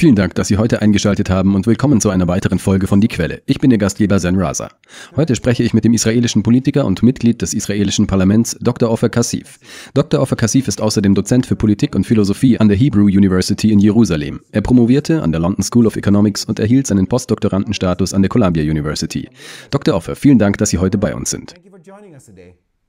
[0.00, 3.08] Vielen Dank, dass Sie heute eingeschaltet haben und willkommen zu einer weiteren Folge von Die
[3.08, 3.42] Quelle.
[3.44, 4.70] Ich bin Ihr Gastgeber Zen Raza.
[5.14, 8.90] Heute spreche ich mit dem israelischen Politiker und Mitglied des israelischen Parlaments Dr.
[8.90, 9.58] Ofer Kassif.
[9.92, 10.22] Dr.
[10.22, 14.40] Ofer Kassif ist außerdem Dozent für Politik und Philosophie an der Hebrew University in Jerusalem.
[14.52, 18.62] Er promovierte an der London School of Economics und erhielt seinen Postdoktorandenstatus an der Columbia
[18.62, 19.28] University.
[19.70, 19.94] Dr.
[19.94, 21.56] Offer, vielen Dank, dass Sie heute bei uns sind.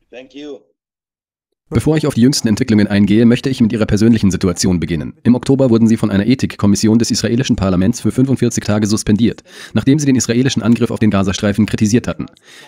[0.10, 0.60] Thank you.
[1.74, 5.14] Bevor ich auf die jüngsten Entwicklungen eingehe, möchte ich mit Ihrer persönlichen Situation beginnen.
[5.24, 9.42] Im Oktober wurden Sie von einer Ethikkommission des israelischen Parlaments für 45 Tage suspendiert,
[9.74, 12.26] nachdem Sie den israelischen Angriff auf den Gazastreifen kritisiert hatten.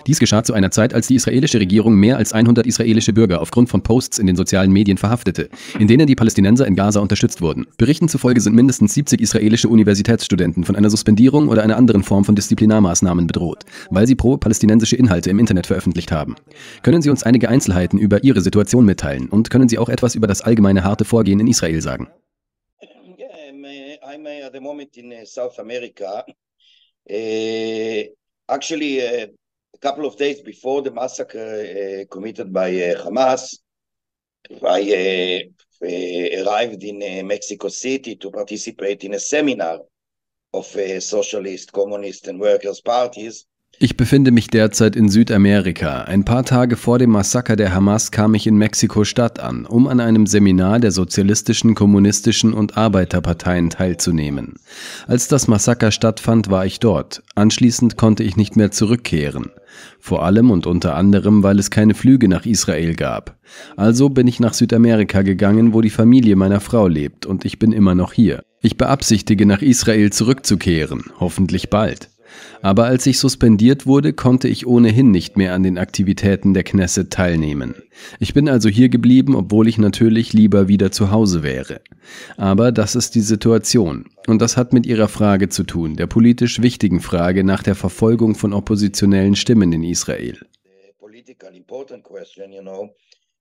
[0.07, 3.67] Dies geschah zu einer Zeit, als die israelische Regierung mehr als 100 israelische Bürger aufgrund
[3.67, 7.67] von Posts in den sozialen Medien verhaftete, in denen die Palästinenser in Gaza unterstützt wurden.
[7.77, 12.35] Berichten zufolge sind mindestens 70 israelische Universitätsstudenten von einer Suspendierung oder einer anderen Form von
[12.35, 16.35] Disziplinarmaßnahmen bedroht, weil sie pro-palästinensische Inhalte im Internet veröffentlicht haben.
[16.83, 18.92] Können Sie uns einige Einzelheiten über Ihre Situation mitteilen
[19.29, 22.09] und können Sie auch etwas über das allgemeine harte Vorgehen in Israel sagen?
[24.13, 26.23] I'm, at the moment in uh, South America.
[27.09, 28.03] Uh,
[28.47, 29.27] actually, uh,
[29.73, 33.57] a couple of days before the massacre committed by Hamas,
[34.61, 35.49] I
[35.81, 39.79] arrived in Mexico City to participate in a seminar
[40.53, 40.65] of
[40.99, 43.45] socialist, communist, and workers' parties.
[43.83, 46.03] Ich befinde mich derzeit in Südamerika.
[46.03, 49.99] Ein paar Tage vor dem Massaker der Hamas kam ich in Mexiko-Stadt an, um an
[49.99, 54.53] einem Seminar der sozialistischen, kommunistischen und Arbeiterparteien teilzunehmen.
[55.05, 57.23] Als das Massaker stattfand, war ich dort.
[57.35, 59.51] Anschließend konnte ich nicht mehr zurückkehren.
[59.99, 63.35] Vor allem und unter anderem, weil es keine Flüge nach Israel gab.
[63.75, 67.73] Also bin ich nach Südamerika gegangen, wo die Familie meiner Frau lebt, und ich bin
[67.73, 68.45] immer noch hier.
[68.61, 72.12] Ich beabsichtige, nach Israel zurückzukehren, hoffentlich bald.
[72.61, 77.11] Aber als ich suspendiert wurde, konnte ich ohnehin nicht mehr an den Aktivitäten der Knesset
[77.11, 77.75] teilnehmen.
[78.19, 81.81] Ich bin also hier geblieben, obwohl ich natürlich lieber wieder zu Hause wäre.
[82.37, 84.05] Aber das ist die Situation.
[84.27, 88.35] Und das hat mit Ihrer Frage zu tun, der politisch wichtigen Frage nach der Verfolgung
[88.35, 90.37] von oppositionellen Stimmen in Israel.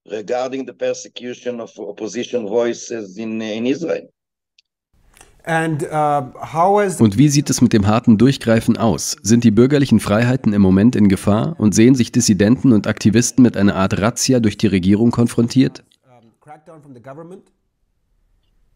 [0.05, 4.09] Regarding the persecution of opposition voices in, in Israel.
[4.09, 9.17] And uh, how has Und wie sieht es mit dem harten Durchgreifen aus?
[9.23, 13.57] Sind die bürgerlichen Freiheiten im Moment in Gefahr und sehen sich Dissidenten und Aktivisten mit
[13.57, 15.83] einer Art Razzia durch die Regierung konfrontiert?
[16.23, 17.51] um, crackdown from the government?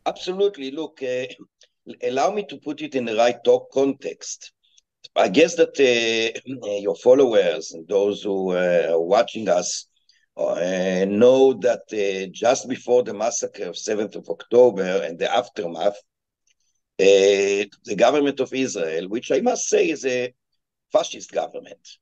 [0.04, 0.70] Absolutely.
[0.70, 1.26] Look, uh,
[2.02, 4.52] allow me to put it in the right talk context.
[5.14, 9.86] I guess that uh, your followers and those who uh, are watching us
[10.36, 15.96] uh, know that uh, just before the massacre of 7th of October and the aftermath,
[15.96, 16.15] uh,
[16.98, 20.32] the government of Israel, which I must say is a
[20.92, 21.98] fascist government,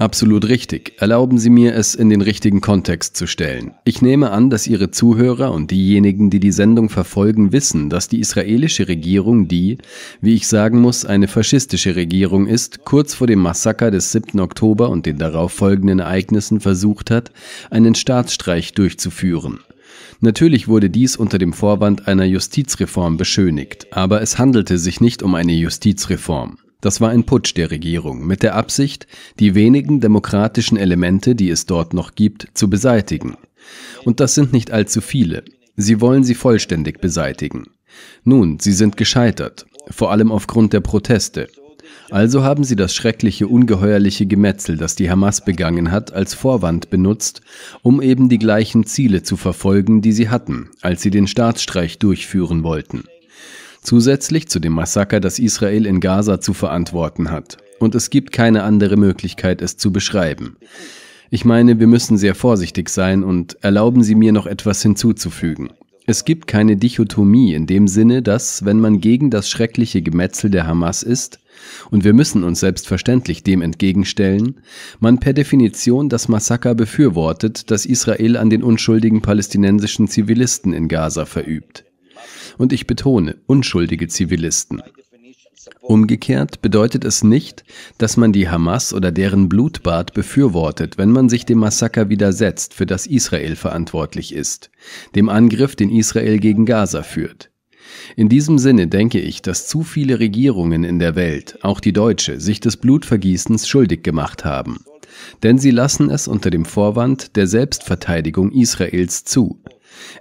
[0.00, 0.92] Absolut richtig.
[0.98, 3.74] Erlauben Sie mir, es in den richtigen Kontext zu stellen.
[3.84, 8.20] Ich nehme an, dass Ihre Zuhörer und diejenigen, die die Sendung verfolgen, wissen, dass die
[8.20, 9.78] israelische Regierung die,
[10.20, 14.38] wie ich sagen muss, eine faschistische Regierung ist, kurz vor dem Massaker des 7.
[14.38, 17.32] Oktober und den darauf folgenden Ereignissen versucht hat,
[17.68, 19.58] einen Staatsstreich durchzuführen.
[20.20, 25.34] Natürlich wurde dies unter dem Vorwand einer Justizreform beschönigt, aber es handelte sich nicht um
[25.36, 26.58] eine Justizreform.
[26.80, 29.06] Das war ein Putsch der Regierung mit der Absicht,
[29.38, 33.36] die wenigen demokratischen Elemente, die es dort noch gibt, zu beseitigen.
[34.04, 35.44] Und das sind nicht allzu viele.
[35.76, 37.66] Sie wollen sie vollständig beseitigen.
[38.24, 41.48] Nun, sie sind gescheitert, vor allem aufgrund der Proteste.
[42.10, 47.42] Also haben sie das schreckliche, ungeheuerliche Gemetzel, das die Hamas begangen hat, als Vorwand benutzt,
[47.82, 52.62] um eben die gleichen Ziele zu verfolgen, die sie hatten, als sie den Staatsstreich durchführen
[52.62, 53.04] wollten.
[53.82, 57.58] Zusätzlich zu dem Massaker, das Israel in Gaza zu verantworten hat.
[57.78, 60.56] Und es gibt keine andere Möglichkeit, es zu beschreiben.
[61.30, 65.70] Ich meine, wir müssen sehr vorsichtig sein und erlauben Sie mir noch etwas hinzuzufügen.
[66.06, 70.66] Es gibt keine Dichotomie in dem Sinne, dass, wenn man gegen das schreckliche Gemetzel der
[70.66, 71.38] Hamas ist,
[71.90, 74.60] und wir müssen uns selbstverständlich dem entgegenstellen,
[75.00, 81.26] man per Definition das Massaker befürwortet, das Israel an den unschuldigen palästinensischen Zivilisten in Gaza
[81.26, 81.84] verübt.
[82.56, 84.82] Und ich betone, unschuldige Zivilisten.
[85.80, 87.64] Umgekehrt bedeutet es nicht,
[87.98, 92.86] dass man die Hamas oder deren Blutbad befürwortet, wenn man sich dem Massaker widersetzt, für
[92.86, 94.70] das Israel verantwortlich ist,
[95.14, 97.50] dem Angriff, den Israel gegen Gaza führt.
[98.16, 102.40] In diesem Sinne denke ich, dass zu viele Regierungen in der Welt, auch die deutsche,
[102.40, 104.84] sich des Blutvergießens schuldig gemacht haben.
[105.42, 109.60] Denn sie lassen es unter dem Vorwand der Selbstverteidigung Israels zu.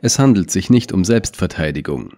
[0.02, 2.14] Es handelt sich nicht um Selbstverteidigung.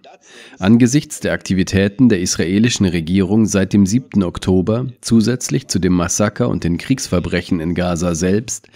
[0.58, 4.22] Angesichts der Aktivitäten der israelischen Regierung seit dem 7.
[4.22, 8.68] Oktober, zusätzlich zu dem Massaker und den Kriegsverbrechen in Gaza selbst,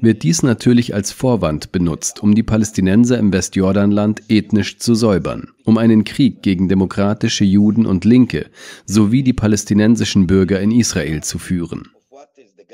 [0.00, 5.78] wird dies natürlich als Vorwand benutzt, um die Palästinenser im Westjordanland ethnisch zu säubern, um
[5.78, 8.50] einen Krieg gegen demokratische Juden und Linke
[8.86, 11.88] sowie die palästinensischen Bürger in Israel zu führen.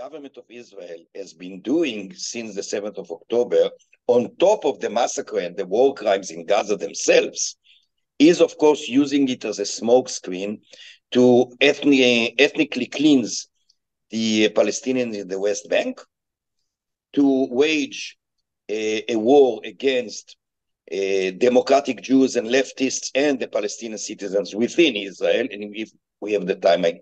[0.09, 3.71] government of Israel has been doing since the 7th of October,
[4.08, 7.56] on top of the massacre and the war crimes in Gaza themselves,
[8.19, 10.60] is of course using it as a smokescreen
[11.12, 13.49] to ethnic, ethnically cleanse
[14.10, 16.00] the Palestinians in the West Bank,
[17.12, 18.16] to wage
[18.69, 20.37] a, a war against
[20.93, 25.46] uh, democratic Jews and leftists and the Palestinian citizens within Israel.
[25.50, 25.90] And if
[26.20, 27.00] we have the time, I,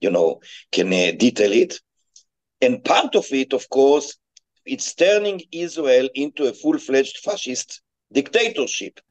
[0.00, 0.40] you know,
[0.70, 1.80] can uh, detail it.
[2.60, 4.16] And part of it, of course,
[4.64, 7.82] it's turning Israel into a full-fledged fascist.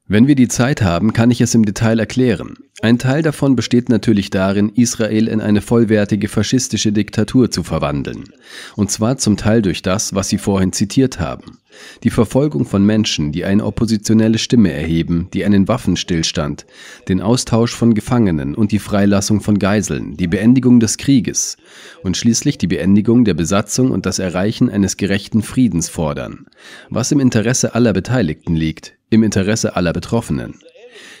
[0.06, 2.54] Wenn wir die Zeit haben, kann ich es im Detail erklären.
[2.82, 8.32] Ein Teil davon besteht natürlich darin, Israel in eine vollwertige faschistische Diktatur zu verwandeln.
[8.76, 11.58] Und zwar zum Teil durch das, was Sie vorhin zitiert haben.
[12.02, 16.66] Die Verfolgung von Menschen, die eine oppositionelle Stimme erheben, die einen Waffenstillstand,
[17.08, 21.56] den Austausch von Gefangenen und die Freilassung von Geiseln, die Beendigung des Krieges
[22.02, 26.46] und schließlich die Beendigung der Besatzung und das Erreichen eines gerechten Friedens fordern,
[26.90, 30.54] was im Interesse aller Beteiligten liegt, im Interesse aller Betroffenen.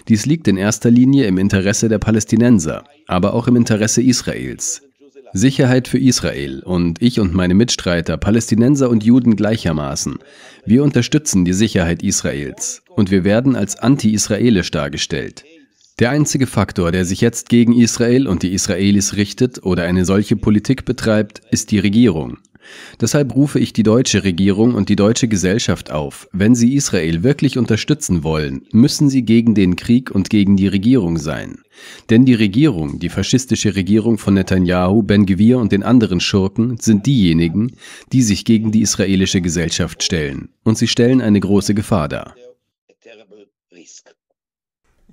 [0.08, 4.82] Dies liegt in erster Linie im Interesse der Palästinenser, aber auch im Interesse Israels.
[5.32, 10.18] Sicherheit für Israel und ich und meine Mitstreiter, Palästinenser und Juden gleichermaßen.
[10.66, 15.44] Wir unterstützen die Sicherheit Israels und wir werden als anti-israelisch dargestellt.
[15.98, 20.36] Der einzige Faktor, der sich jetzt gegen Israel und die Israelis richtet oder eine solche
[20.36, 22.38] Politik betreibt, ist die Regierung.
[23.00, 27.58] Deshalb rufe ich die deutsche Regierung und die deutsche Gesellschaft auf, wenn sie Israel wirklich
[27.58, 31.58] unterstützen wollen, müssen sie gegen den Krieg und gegen die Regierung sein.
[32.10, 37.06] Denn die Regierung, die faschistische Regierung von Netanyahu, Ben Gvir und den anderen Schurken, sind
[37.06, 37.72] diejenigen,
[38.12, 40.50] die sich gegen die israelische Gesellschaft stellen.
[40.64, 42.34] Und sie stellen eine große Gefahr dar.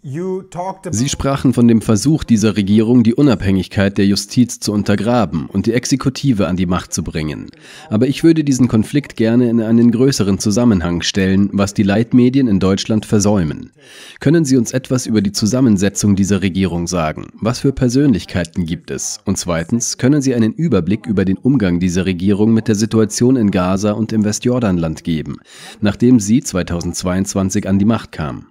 [0.02, 5.74] Sie sprachen von dem Versuch dieser Regierung, die Unabhängigkeit der Justiz zu untergraben und die
[5.74, 7.50] Exekutive an die Macht zu bringen.
[7.90, 12.60] Aber ich würde diesen Konflikt gerne in einen größeren Zusammenhang stellen, was die Leitmedien in
[12.60, 13.72] Deutschland versäumen.
[14.20, 17.28] Können Sie uns etwas über die Zusammensetzung dieser Regierung sagen?
[17.34, 19.20] Was für Persönlichkeiten gibt es?
[19.26, 23.52] Und zweitens, können Sie einen Überblick über den Umgang dieser Regierung mit der Situation in
[23.52, 25.38] Gaza und im Westjordanland geben,
[25.82, 28.48] nachdem sie 2022 an die Macht kam?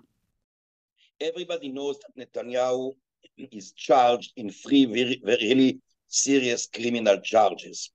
[1.20, 2.94] Everybody knows that Netanyahu
[3.36, 7.90] is charged in three very, very really serious criminal charges.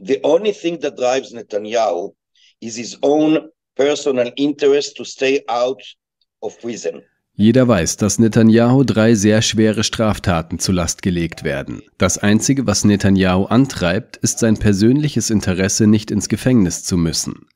[0.00, 2.14] The only thing that drives Netanyahu
[2.60, 5.80] is his own personal interest to stay out
[6.42, 7.02] of prison.
[7.40, 11.82] Jeder weiß, dass Netanyahu drei sehr schwere Straftaten zu Last gelegt werden.
[11.96, 17.46] Das Einzige, was Netanyahu antreibt, ist sein persönliches Interesse, nicht ins Gefängnis zu müssen.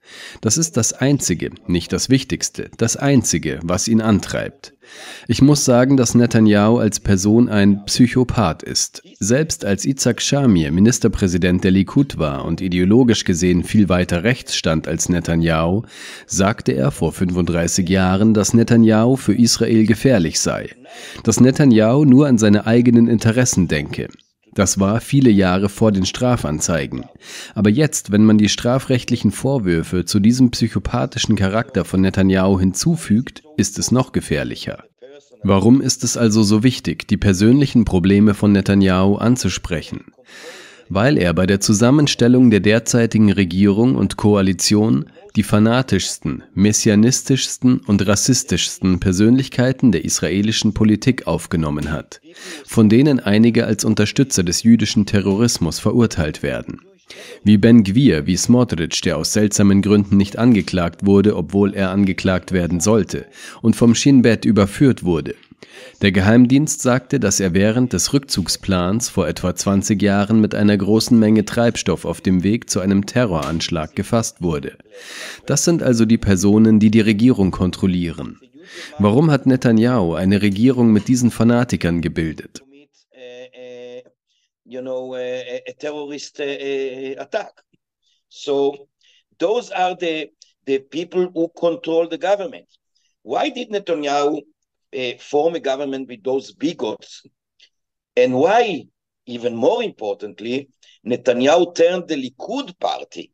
[0.41, 4.72] Das ist das Einzige, nicht das Wichtigste, das Einzige, was ihn antreibt.
[5.29, 9.03] Ich muss sagen, dass Netanyahu als Person ein Psychopath ist.
[9.19, 14.89] Selbst als Isaac Shamir Ministerpräsident der Likud war und ideologisch gesehen viel weiter rechts stand
[14.89, 15.83] als Netanyahu,
[16.27, 20.71] sagte er vor 35 Jahren, dass Netanyahu für Israel gefährlich sei,
[21.23, 24.09] dass Netanyahu nur an seine eigenen Interessen denke.
[24.55, 27.07] Das war viele Jahre vor den Strafanzeigen.
[27.55, 33.79] Aber jetzt, wenn man die strafrechtlichen Vorwürfe zu diesem psychopathischen Charakter von Netanyahu hinzufügt, ist
[33.79, 34.85] es noch gefährlicher.
[35.43, 40.13] Warum ist es also so wichtig, die persönlichen Probleme von Netanyahu anzusprechen?
[40.89, 49.01] Weil er bei der Zusammenstellung der derzeitigen Regierung und Koalition die fanatischsten, messianistischsten und rassistischsten
[49.01, 52.21] Persönlichkeiten der israelischen Politik aufgenommen hat,
[52.67, 56.81] von denen einige als Unterstützer des jüdischen Terrorismus verurteilt werden.
[57.45, 62.53] Wie Ben Gwir, wie Smotrich, der aus seltsamen Gründen nicht angeklagt wurde, obwohl er angeklagt
[62.53, 63.27] werden sollte,
[63.61, 65.35] und vom Shin Bet überführt wurde,
[66.03, 71.17] der Geheimdienst sagte, dass er während des Rückzugsplans vor etwa 20 Jahren mit einer großen
[71.17, 74.77] Menge Treibstoff auf dem Weg zu einem Terroranschlag gefasst wurde.
[75.47, 78.41] Das sind also die Personen, die die Regierung kontrollieren.
[78.99, 82.63] Warum hat Netanyahu eine Regierung mit diesen Fanatikern gebildet?
[93.71, 94.43] Netanyahu
[94.97, 97.27] uh, form a government with those bigots.
[98.17, 98.87] And why,
[99.27, 100.69] even more importantly,
[101.07, 103.33] Netanyahu turned the Likud party,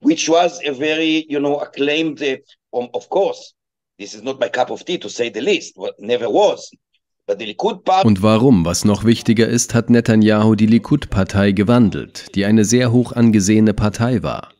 [0.00, 2.36] which was a very, you know, acclaimed, uh,
[2.72, 3.54] um, of course,
[3.98, 5.76] This is not my cup of tea, to say the least.
[5.76, 6.70] What never was.
[8.04, 13.12] Und warum, was noch wichtiger ist, hat Netanyahu die Likud-Partei gewandelt, die eine sehr hoch
[13.12, 14.52] angesehene Partei war.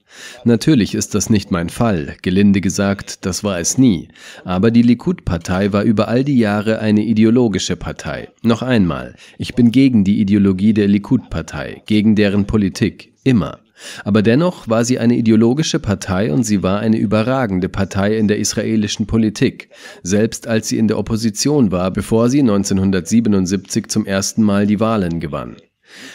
[0.45, 4.09] Natürlich ist das nicht mein Fall, gelinde gesagt, das war es nie,
[4.45, 8.29] aber die Likud-Partei war über all die Jahre eine ideologische Partei.
[8.43, 13.61] Noch einmal, ich bin gegen die Ideologie der Likud-Partei, gegen deren Politik, immer.
[14.05, 18.39] Aber dennoch war sie eine ideologische Partei und sie war eine überragende Partei in der
[18.39, 19.69] israelischen Politik,
[20.03, 25.21] selbst als sie in der Opposition war, bevor sie 1977 zum ersten Mal die Wahlen
[25.21, 25.57] gewann.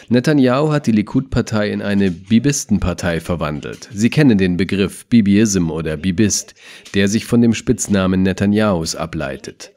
[0.08, 3.88] Netanyahu hat die Likud-Partei in eine Bibistenpartei verwandelt.
[3.92, 6.54] Sie kennen den Begriff Bibiism oder Bibist,
[6.94, 9.72] der sich von dem Spitznamen Netanyahus ableitet.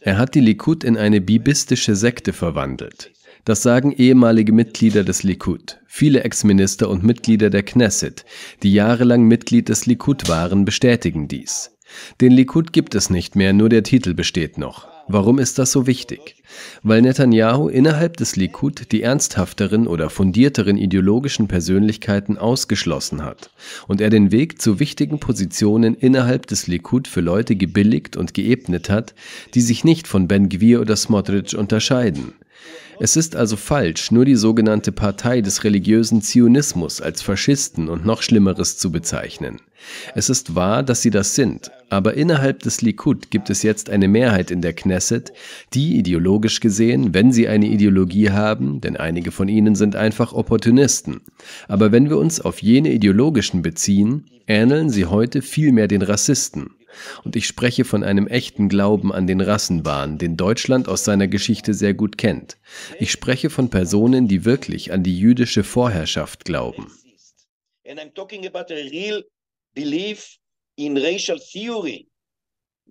[0.00, 3.12] Er hat die Likud in eine bibistische Sekte verwandelt.
[3.44, 5.80] Das sagen ehemalige Mitglieder des Likud.
[5.86, 8.24] Viele Ex-Minister und Mitglieder der Knesset,
[8.62, 11.76] die jahrelang Mitglied des Likud waren, bestätigen dies.
[12.20, 14.97] Den Likud gibt es nicht mehr, nur der Titel besteht noch.
[15.10, 16.36] Warum ist das so wichtig?
[16.82, 23.50] Weil Netanyahu innerhalb des Likud die ernsthafteren oder fundierteren ideologischen Persönlichkeiten ausgeschlossen hat
[23.86, 28.90] und er den Weg zu wichtigen Positionen innerhalb des Likud für Leute gebilligt und geebnet
[28.90, 29.14] hat,
[29.54, 32.34] die sich nicht von Ben Gwir oder Smotrich unterscheiden.
[33.00, 38.20] Es ist also falsch, nur die sogenannte Partei des religiösen Zionismus als Faschisten und noch
[38.20, 39.60] Schlimmeres zu bezeichnen.
[40.14, 44.08] Es ist wahr, dass sie das sind, aber innerhalb des Likud gibt es jetzt eine
[44.08, 45.32] Mehrheit in der Knesset,
[45.74, 51.20] die ideologisch gesehen, wenn sie eine Ideologie haben, denn einige von ihnen sind einfach Opportunisten,
[51.68, 56.70] aber wenn wir uns auf jene ideologischen beziehen, ähneln sie heute vielmehr den Rassisten.
[57.22, 61.74] Und ich spreche von einem echten Glauben an den Rassenwahn, den Deutschland aus seiner Geschichte
[61.74, 62.56] sehr gut kennt.
[62.98, 66.90] Ich spreche von Personen, die wirklich an die jüdische Vorherrschaft glauben.
[67.86, 69.22] And I'm talking about a real
[69.74, 70.38] belief
[70.76, 72.08] in racial theory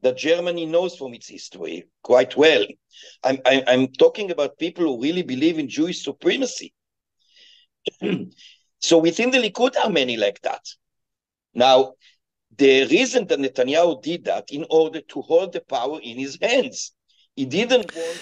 [0.01, 2.65] that Germany knows from its history quite well.
[3.23, 6.73] I'm, I'm, I'm talking about people who really believe in Jewish supremacy.
[8.79, 10.63] so within the Likud are many like that.
[11.53, 11.93] Now,
[12.57, 16.93] the reason that Netanyahu did that in order to hold the power in his hands.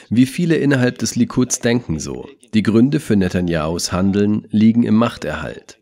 [0.10, 2.28] Wie viele innerhalb des Likuds denken so.
[2.54, 5.80] Die Gründe für Netanyahus Handeln liegen im Machterhalt.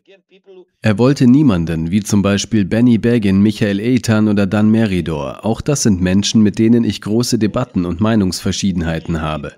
[0.82, 5.44] Er wollte niemanden, wie zum Beispiel Benny Begin, Michael Eitan oder Dan Meridor.
[5.44, 9.52] Auch das sind Menschen, mit denen ich große Debatten und Meinungsverschiedenheiten habe.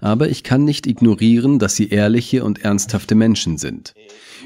[0.00, 3.94] Aber ich kann nicht ignorieren, dass sie ehrliche und ernsthafte Menschen sind.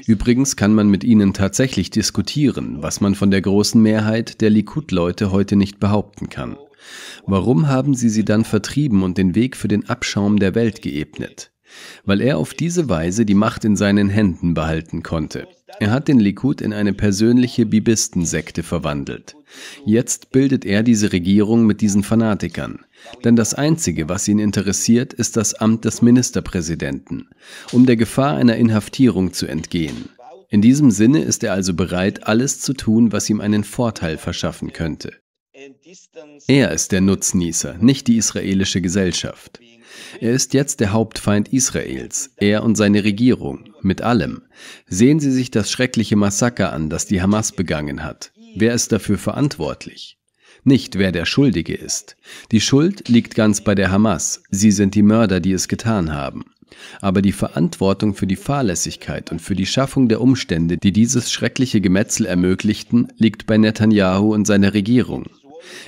[0.07, 5.31] Übrigens kann man mit ihnen tatsächlich diskutieren, was man von der großen Mehrheit der Likud-Leute
[5.31, 6.57] heute nicht behaupten kann.
[7.25, 11.51] Warum haben sie sie dann vertrieben und den Weg für den Abschaum der Welt geebnet?
[12.05, 15.47] Weil er auf diese Weise die Macht in seinen Händen behalten konnte.
[15.79, 19.35] Er hat den Likud in eine persönliche Bibistensekte verwandelt.
[19.85, 22.85] Jetzt bildet er diese Regierung mit diesen Fanatikern.
[23.23, 27.29] Denn das Einzige, was ihn interessiert, ist das Amt des Ministerpräsidenten,
[27.71, 30.09] um der Gefahr einer Inhaftierung zu entgehen.
[30.49, 34.71] In diesem Sinne ist er also bereit, alles zu tun, was ihm einen Vorteil verschaffen
[34.71, 35.13] könnte.
[36.47, 39.59] Er ist der Nutznießer, nicht die israelische Gesellschaft.
[40.19, 44.43] Er ist jetzt der Hauptfeind Israels, er und seine Regierung, mit allem.
[44.87, 48.31] Sehen Sie sich das schreckliche Massaker an, das die Hamas begangen hat.
[48.55, 50.17] Wer ist dafür verantwortlich?
[50.63, 52.17] Nicht wer der Schuldige ist.
[52.51, 54.41] Die Schuld liegt ganz bei der Hamas.
[54.49, 56.45] Sie sind die Mörder, die es getan haben.
[57.01, 61.81] Aber die Verantwortung für die Fahrlässigkeit und für die Schaffung der Umstände, die dieses schreckliche
[61.81, 65.25] Gemetzel ermöglichten, liegt bei Netanyahu und seiner Regierung.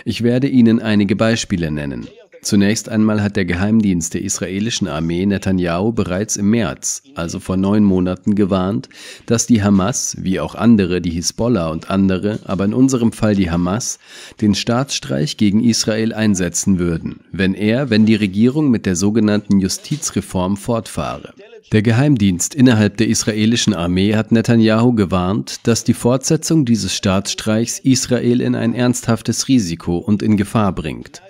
[0.05, 2.07] Ich werde Ihnen einige Beispiele nennen.
[2.47, 7.83] Zunächst einmal hat der Geheimdienst der israelischen Armee Netanyahu bereits im März, also vor neun
[7.83, 8.87] Monaten, gewarnt,
[9.25, 13.51] dass die Hamas, wie auch andere, die Hisbollah und andere, aber in unserem Fall die
[13.51, 13.99] Hamas,
[14.39, 20.55] den Staatsstreich gegen Israel einsetzen würden, wenn er, wenn die Regierung mit der sogenannten Justizreform
[20.55, 21.33] fortfahre.
[21.73, 28.39] Der Geheimdienst innerhalb der israelischen Armee hat Netanyahu gewarnt, dass die Fortsetzung dieses Staatsstreichs Israel
[28.39, 31.21] in ein ernsthaftes Risiko und in Gefahr bringt.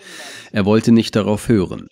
[0.52, 1.88] Er wollte nicht darauf hören.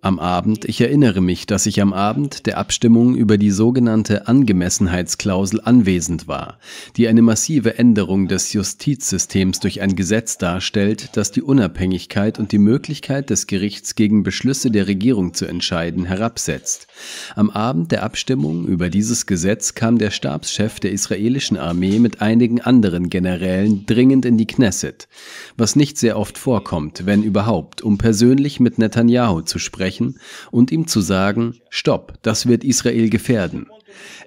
[0.00, 5.60] Am Abend, ich erinnere mich, dass ich am Abend der Abstimmung über die sogenannte Angemessenheitsklausel
[5.64, 6.58] anwesend war,
[6.96, 12.58] die eine massive Änderung des Justizsystems durch ein Gesetz darstellt, das die Unabhängigkeit und die
[12.58, 16.86] Möglichkeit des Gerichts gegen Beschlüsse der Regierung zu entscheiden herabsetzt.
[17.34, 22.60] Am Abend der Abstimmung über dieses Gesetz kam der Stabschef der israelischen Armee mit einigen
[22.60, 25.08] anderen Generälen dringend in die Knesset,
[25.56, 30.70] was nicht sehr oft vorkommt, wenn überhaupt, um persönlich mit Netanyahu zu sprechen sprechen und
[30.70, 33.70] ihm zu sagen, Stopp, das wird Israel gefährden.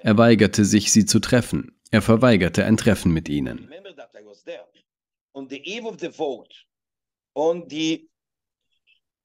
[0.02, 1.72] Er weigerte sich, sie zu treffen.
[1.90, 3.70] Er verweigerte ein Treffen mit ihnen.
[7.34, 8.04] on the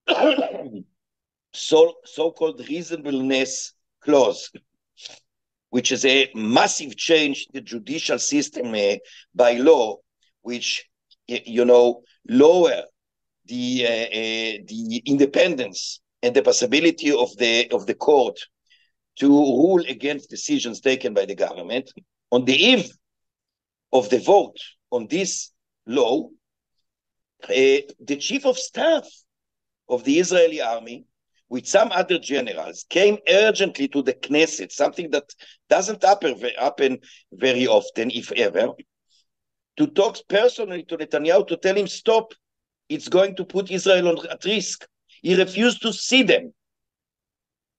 [1.53, 4.50] so, so-called reasonableness clause,
[5.72, 8.96] which is a massive change in the judicial system uh,
[9.36, 9.98] by law,
[10.41, 10.88] which
[11.27, 12.84] you know lower
[13.48, 18.39] the uh, uh, the independence and the possibility of the of the court
[19.17, 21.91] to rule against decisions taken by the government
[22.31, 22.91] on the eve
[23.93, 24.57] of the vote
[24.91, 25.51] on this
[25.86, 26.27] law
[27.45, 29.07] uh, the chief of staff
[29.89, 31.05] of the israeli army
[31.50, 35.24] with some other generals came urgently to the knesset something that
[35.69, 37.00] doesn't happen,
[37.31, 38.74] very often if ever
[39.77, 42.33] to talk personally to netanyahu to tell him stop.
[42.89, 44.88] It's going to put israel on, at risk
[45.27, 46.46] he refused to see them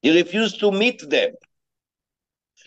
[0.02, 1.32] he refused to meet them.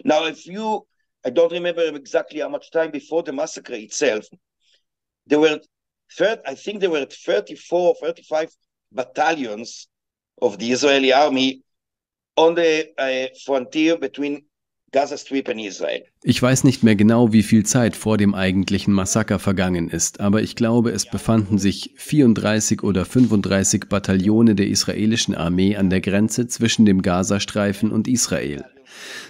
[0.03, 0.85] Now, if you,
[1.25, 4.25] I don't remember exactly how much time before the massacre itself,
[5.27, 5.59] there were,
[6.19, 8.49] I think there were 34, 35
[8.91, 9.87] battalions
[10.41, 11.61] of the Israeli army
[12.35, 14.45] on the uh, frontier between
[16.23, 20.41] Ich weiß nicht mehr genau, wie viel Zeit vor dem eigentlichen Massaker vergangen ist, aber
[20.41, 26.47] ich glaube, es befanden sich 34 oder 35 Bataillone der israelischen Armee an der Grenze
[26.47, 28.65] zwischen dem Gazastreifen und Israel.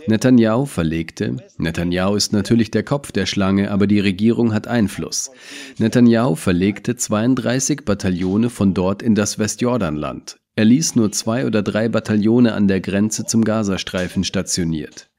[0.08, 5.30] Netanyahu verlegte, Netanyahu ist natürlich der Kopf der Schlange, aber die Regierung hat Einfluss.
[5.78, 10.38] Netanyahu verlegte 32 Bataillone von dort in das Westjordanland.
[10.56, 15.11] Er ließ nur zwei oder drei Bataillone an der Grenze zum Gazastreifen stationiert.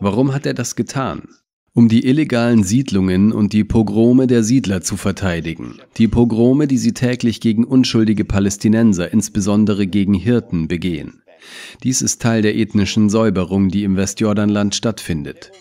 [0.00, 1.28] Warum hat er das getan?
[1.74, 5.76] Um die illegalen Siedlungen und die Pogrome der Siedler zu verteidigen.
[5.96, 11.22] Die Pogrome, die sie täglich gegen unschuldige Palästinenser, insbesondere gegen Hirten, begehen.
[11.84, 15.52] Dies ist Teil der ethnischen Säuberung, die im Westjordanland stattfindet.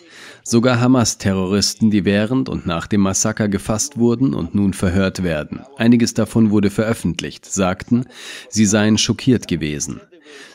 [0.44, 6.14] Sogar Hamas-Terroristen, die während und nach dem Massaker gefasst wurden und nun verhört werden, einiges
[6.14, 8.06] davon wurde veröffentlicht, sagten,
[8.50, 10.00] sie seien schockiert gewesen.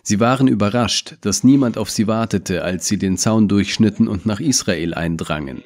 [0.03, 4.41] Sie waren überrascht, dass niemand auf sie wartete, als sie den Zaun durchschnitten und nach
[4.41, 5.63] Israel eindrangen.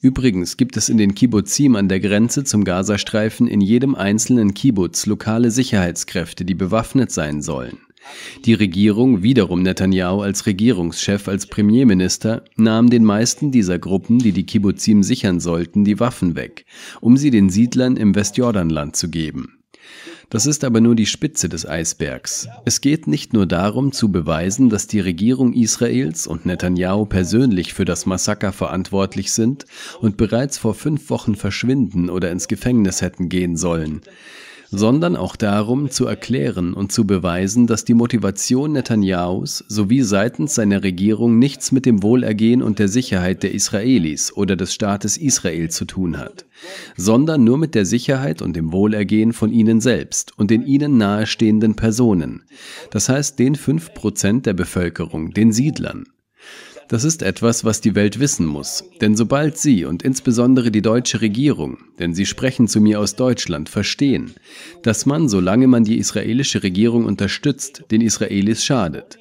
[0.00, 5.06] Übrigens gibt es in den Kibbuzim an der Grenze zum Gazastreifen in jedem einzelnen Kibbutz
[5.06, 7.78] lokale Sicherheitskräfte, die bewaffnet sein sollen.
[8.44, 14.44] Die Regierung, wiederum Netanyahu als Regierungschef, als Premierminister, nahm den meisten dieser Gruppen, die die
[14.44, 16.66] Kibbuzim sichern sollten, die Waffen weg,
[17.00, 19.63] um sie den Siedlern im Westjordanland zu geben.
[20.30, 22.48] Das ist aber nur die Spitze des Eisbergs.
[22.64, 27.84] Es geht nicht nur darum zu beweisen, dass die Regierung Israels und Netanyahu persönlich für
[27.84, 29.66] das Massaker verantwortlich sind
[30.00, 34.00] und bereits vor fünf Wochen verschwinden oder ins Gefängnis hätten gehen sollen
[34.76, 40.82] sondern auch darum zu erklären und zu beweisen, dass die Motivation Netanyahus sowie seitens seiner
[40.82, 45.84] Regierung nichts mit dem Wohlergehen und der Sicherheit der Israelis oder des Staates Israel zu
[45.84, 46.44] tun hat,
[46.96, 51.76] sondern nur mit der Sicherheit und dem Wohlergehen von ihnen selbst und den ihnen nahestehenden
[51.76, 52.42] Personen,
[52.90, 56.04] das heißt den fünf Prozent der Bevölkerung, den Siedlern.
[56.88, 58.84] Das ist etwas, was die Welt wissen muss.
[59.00, 63.68] Denn sobald Sie und insbesondere die deutsche Regierung, denn Sie sprechen zu mir aus Deutschland,
[63.68, 64.34] verstehen,
[64.82, 69.18] dass man, solange man die israelische Regierung unterstützt, den Israelis schadet.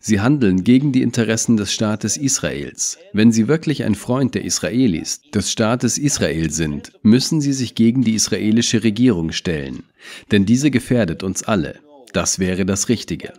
[0.00, 2.98] Sie handeln gegen die Interessen des Staates Israels.
[3.12, 8.02] Wenn Sie wirklich ein Freund der Israelis, des Staates Israel sind, müssen Sie sich gegen
[8.02, 9.84] die israelische Regierung stellen.
[10.30, 11.80] Denn diese gefährdet uns alle.
[12.12, 13.32] Das wäre das Richtige.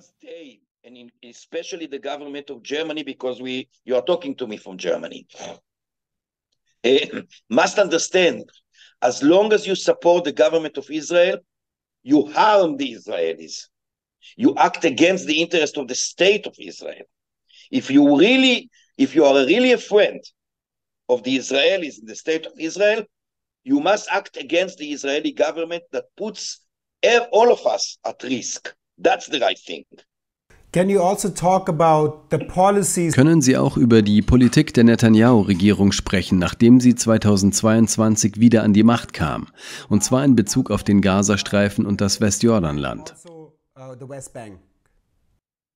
[1.29, 5.27] Especially the government of Germany, because we you are talking to me from Germany.
[6.83, 8.43] Uh, must understand,
[9.01, 11.37] as long as you support the government of Israel,
[12.03, 13.67] you harm the Israelis.
[14.35, 17.05] You act against the interest of the state of Israel.
[17.71, 20.21] If you really, if you are really a friend
[21.09, 23.03] of the Israelis in the state of Israel,
[23.63, 26.61] you must act against the Israeli government that puts
[27.31, 28.73] all of us at risk.
[28.97, 29.85] That's the right thing.
[30.75, 31.31] Also
[33.11, 38.83] Können Sie auch über die Politik der Netanyahu-Regierung sprechen, nachdem sie 2022 wieder an die
[38.83, 39.47] Macht kam,
[39.89, 43.13] und zwar in Bezug auf den Gazastreifen und das Westjordanland?
[43.13, 43.95] Also, uh,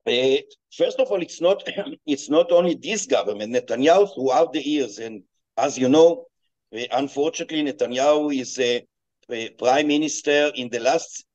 [0.07, 0.37] uh,
[0.75, 1.63] first of all, it's not
[2.05, 3.53] it's not only this government.
[3.53, 5.23] Netanyahu throughout the years, and
[5.55, 6.27] as you know,
[6.73, 8.85] uh, unfortunately, Netanyahu is a,
[9.29, 11.25] a prime minister in the last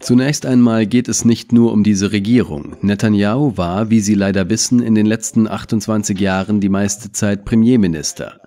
[0.00, 2.76] Zunächst einmal geht es nicht nur um diese Regierung.
[2.82, 8.40] Netanyahu war, wie Sie leider wissen, in den letzten 28 Jahren die meiste Zeit Premierminister.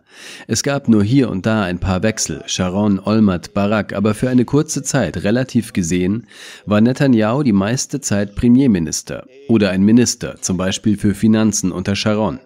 [0.47, 4.45] Es gab nur hier und da ein paar Wechsel, Sharon, Olmert, Barak, aber für eine
[4.45, 6.27] kurze Zeit, relativ gesehen,
[6.65, 12.39] war Netanyahu die meiste Zeit Premierminister oder ein Minister, zum Beispiel für Finanzen unter Sharon.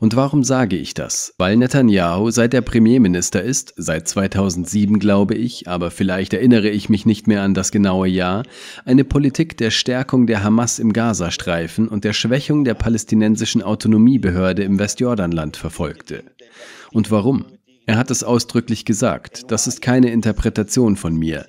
[0.00, 1.34] Und warum sage ich das?
[1.38, 7.06] Weil Netanyahu, seit er Premierminister ist, seit 2007 glaube ich, aber vielleicht erinnere ich mich
[7.06, 8.44] nicht mehr an das genaue Jahr,
[8.84, 14.78] eine Politik der Stärkung der Hamas im Gazastreifen und der Schwächung der palästinensischen Autonomiebehörde im
[14.78, 16.24] Westjordanland verfolgte.
[16.92, 17.44] Und warum?
[17.88, 19.52] Er hat es ausdrücklich gesagt.
[19.52, 21.46] Das ist keine Interpretation von mir.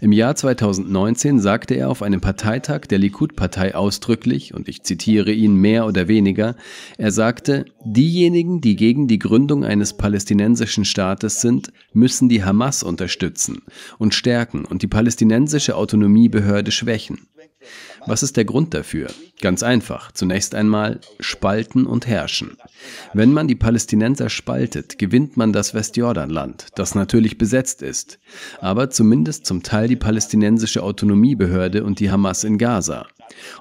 [0.00, 5.54] Im Jahr 2019 sagte er auf einem Parteitag der Likud-Partei ausdrücklich, und ich zitiere ihn
[5.54, 6.56] mehr oder weniger,
[6.98, 13.62] er sagte, diejenigen, die gegen die Gründung eines palästinensischen Staates sind, müssen die Hamas unterstützen
[13.96, 17.28] und stärken und die palästinensische Autonomiebehörde schwächen.
[18.08, 19.08] Was ist der Grund dafür?
[19.40, 20.12] Ganz einfach.
[20.12, 22.56] Zunächst einmal spalten und herrschen.
[23.12, 28.20] Wenn man die Palästinenser spaltet, gewinnt man das Westjordanland, das natürlich besetzt ist,
[28.60, 33.06] aber zumindest zum Teil die palästinensische Autonomiebehörde und die Hamas in Gaza.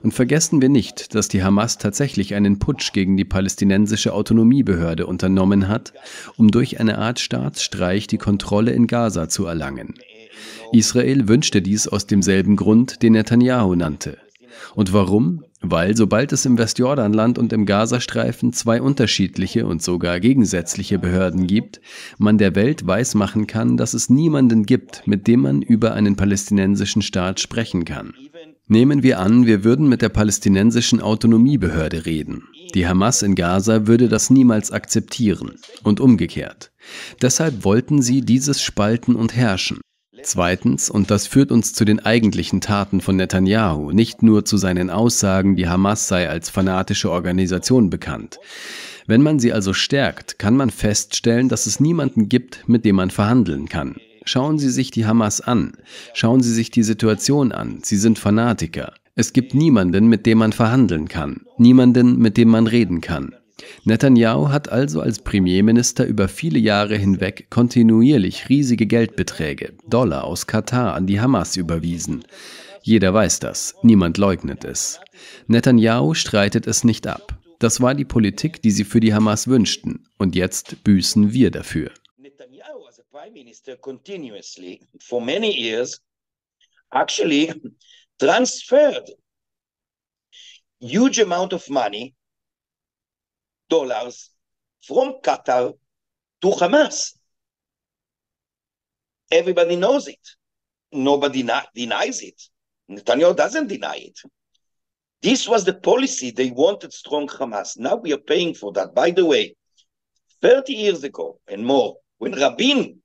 [0.03, 5.67] Und vergessen wir nicht, dass die Hamas tatsächlich einen Putsch gegen die palästinensische Autonomiebehörde unternommen
[5.67, 5.93] hat,
[6.37, 9.95] um durch eine Art Staatsstreich die Kontrolle in Gaza zu erlangen.
[10.71, 14.17] Israel wünschte dies aus demselben Grund, den Netanyahu nannte.
[14.75, 15.43] Und warum?
[15.61, 21.81] Weil sobald es im Westjordanland und im Gazastreifen zwei unterschiedliche und sogar gegensätzliche Behörden gibt,
[22.17, 27.01] man der Welt weismachen kann, dass es niemanden gibt, mit dem man über einen palästinensischen
[27.01, 28.13] Staat sprechen kann.
[28.67, 32.43] Nehmen wir an, wir würden mit der palästinensischen Autonomiebehörde reden.
[32.73, 36.71] Die Hamas in Gaza würde das niemals akzeptieren und umgekehrt.
[37.21, 39.79] Deshalb wollten sie dieses Spalten und Herrschen.
[40.25, 44.89] Zweitens, und das führt uns zu den eigentlichen Taten von Netanyahu, nicht nur zu seinen
[44.89, 48.39] Aussagen, die Hamas sei als fanatische Organisation bekannt.
[49.05, 53.11] Wenn man sie also stärkt, kann man feststellen, dass es niemanden gibt, mit dem man
[53.11, 53.97] verhandeln kann.
[54.23, 55.73] Schauen Sie sich die Hamas an.
[56.15, 57.81] Schauen Sie sich die Situation an.
[57.83, 58.93] Sie sind Fanatiker.
[59.13, 61.41] Es gibt niemanden, mit dem man verhandeln kann.
[61.59, 63.35] Niemanden, mit dem man reden kann.
[63.85, 70.93] Netanyahu hat also als Premierminister über viele Jahre hinweg kontinuierlich riesige Geldbeträge, Dollar aus Katar,
[70.93, 72.25] an die Hamas überwiesen.
[72.81, 74.99] Jeder weiß das, niemand leugnet es.
[75.47, 77.37] Netanyahu streitet es nicht ab.
[77.59, 80.07] Das war die Politik, die sie für die Hamas wünschten.
[80.17, 81.91] Und jetzt büßen wir dafür.
[82.17, 86.01] Netanyahu as a prime minister continuously for many years
[86.91, 87.53] actually
[88.19, 89.09] transferred
[90.81, 92.14] huge amount of money
[93.69, 94.31] dollars
[94.81, 95.73] from Qatar
[96.41, 97.13] to Hamas.
[99.31, 100.19] Everybody knows it.
[100.91, 102.41] Nobody denies it.
[102.89, 104.19] Netanyahu doesn't deny it.
[105.21, 106.31] This was the policy.
[106.31, 107.77] They wanted strong Hamas.
[107.77, 108.93] Now we are paying for that.
[108.93, 109.55] By the way,
[110.41, 113.01] 30 years ago and more, when Rabin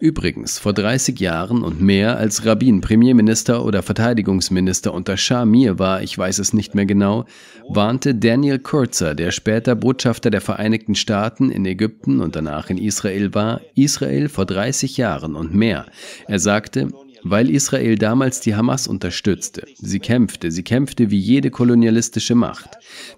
[0.00, 6.16] Übrigens, vor 30 Jahren und mehr, als Rabin Premierminister oder Verteidigungsminister unter Shamir war, ich
[6.16, 7.26] weiß es nicht mehr genau,
[7.68, 13.34] warnte Daniel Kurzer, der später Botschafter der Vereinigten Staaten in Ägypten und danach in Israel
[13.34, 15.84] war, Israel vor 30 Jahren und mehr.
[16.26, 16.88] Er sagte,
[17.22, 19.64] weil Israel damals die Hamas unterstützte.
[19.74, 22.70] Sie kämpfte, sie kämpfte wie jede kolonialistische Macht,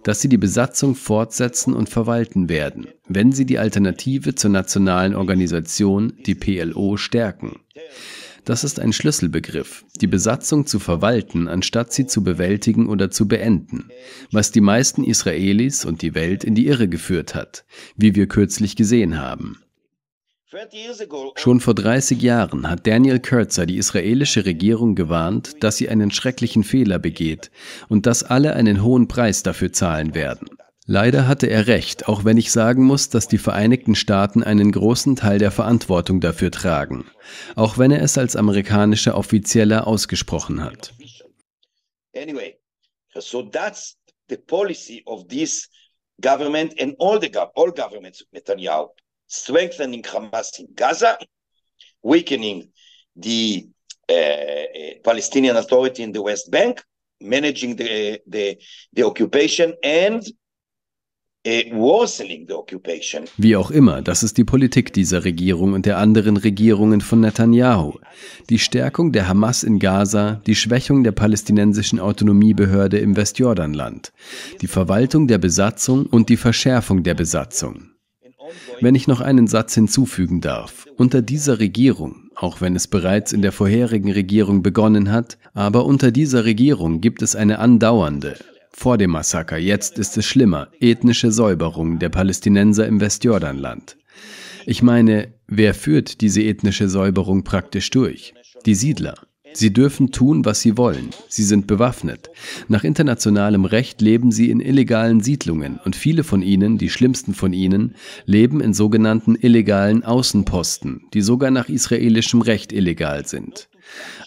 [0.02, 6.14] dass sie die Besatzung fortsetzen und verwalten werden, wenn sie die Alternative zur nationalen Organisation,
[6.26, 7.60] die PLO, stärken.
[8.44, 13.90] Das ist ein Schlüsselbegriff, die Besatzung zu verwalten, anstatt sie zu bewältigen oder zu beenden,
[14.32, 17.64] was die meisten Israelis und die Welt in die Irre geführt hat,
[17.96, 19.58] wie wir kürzlich gesehen haben.
[21.36, 26.64] Schon vor 30 Jahren hat Daniel Kurzer die israelische Regierung gewarnt, dass sie einen schrecklichen
[26.64, 27.52] Fehler begeht
[27.88, 30.48] und dass alle einen hohen Preis dafür zahlen werden.
[30.86, 35.14] Leider hatte er recht, auch wenn ich sagen muss, dass die Vereinigten Staaten einen großen
[35.14, 37.08] Teil der Verantwortung dafür tragen,
[37.54, 40.92] auch wenn er es als amerikanischer Offizieller ausgesprochen hat.
[42.16, 42.58] Anyway,
[43.14, 43.96] so that's
[44.28, 45.68] the policy of this
[46.20, 48.88] government and all the all governments Netanyahu
[49.30, 51.18] strengthening Hamas in Gaza,
[52.02, 52.68] weakening
[53.16, 53.68] the
[54.08, 56.82] uh, Palestinian Authority in the West Bank,
[57.20, 58.58] managing the, the,
[58.92, 60.26] the occupation and
[61.42, 61.72] Wie
[63.56, 67.94] auch immer, das ist die Politik dieser Regierung und der anderen Regierungen von Netanyahu.
[68.50, 74.12] Die Stärkung der Hamas in Gaza, die Schwächung der palästinensischen Autonomiebehörde im Westjordanland,
[74.60, 77.89] die Verwaltung der Besatzung und die Verschärfung der Besatzung.
[78.80, 83.42] Wenn ich noch einen Satz hinzufügen darf, unter dieser Regierung, auch wenn es bereits in
[83.42, 88.36] der vorherigen Regierung begonnen hat, aber unter dieser Regierung gibt es eine andauernde,
[88.72, 93.96] vor dem Massaker, jetzt ist es schlimmer, ethnische Säuberung der Palästinenser im Westjordanland.
[94.64, 98.34] Ich meine, wer führt diese ethnische Säuberung praktisch durch?
[98.66, 99.14] Die Siedler.
[99.52, 101.10] Sie dürfen tun, was sie wollen.
[101.28, 102.30] Sie sind bewaffnet.
[102.68, 107.52] Nach internationalem Recht leben sie in illegalen Siedlungen und viele von ihnen, die schlimmsten von
[107.52, 107.94] ihnen,
[108.26, 113.68] leben in sogenannten illegalen Außenposten, die sogar nach israelischem Recht illegal sind.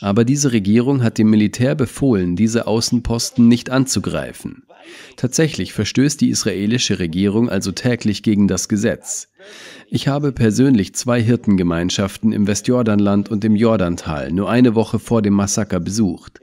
[0.01, 4.63] Aber diese Regierung hat dem Militär befohlen, diese Außenposten nicht anzugreifen.
[5.15, 9.29] Tatsächlich verstößt die israelische Regierung also täglich gegen das Gesetz.
[9.87, 15.33] Ich habe persönlich zwei Hirtengemeinschaften im Westjordanland und im Jordantal nur eine Woche vor dem
[15.33, 16.41] Massaker besucht.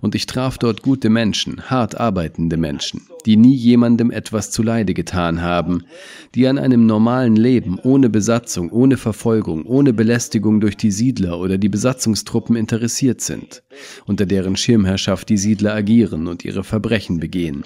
[0.00, 5.42] Und ich traf dort gute Menschen, hart arbeitende Menschen, die nie jemandem etwas zuleide getan
[5.42, 5.84] haben,
[6.34, 11.58] die an einem normalen Leben ohne Besatzung, ohne Verfolgung, ohne Belästigung durch die Siedler oder
[11.58, 13.62] die Besatzungstruppen interessiert sind,
[14.06, 17.64] unter deren Schirmherrschaft die Siedler agieren und ihre Verbrechen begehen.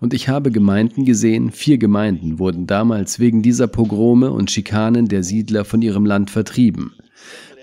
[0.00, 5.22] Und ich habe Gemeinden gesehen, vier Gemeinden wurden damals wegen dieser Pogrome und Schikanen der
[5.22, 6.92] Siedler von ihrem Land vertrieben.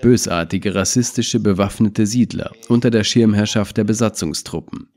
[0.04, 4.88] Bösartige, rassistische, bewaffnete Siedler unter der Schirmherrschaft der Besatzungstruppen.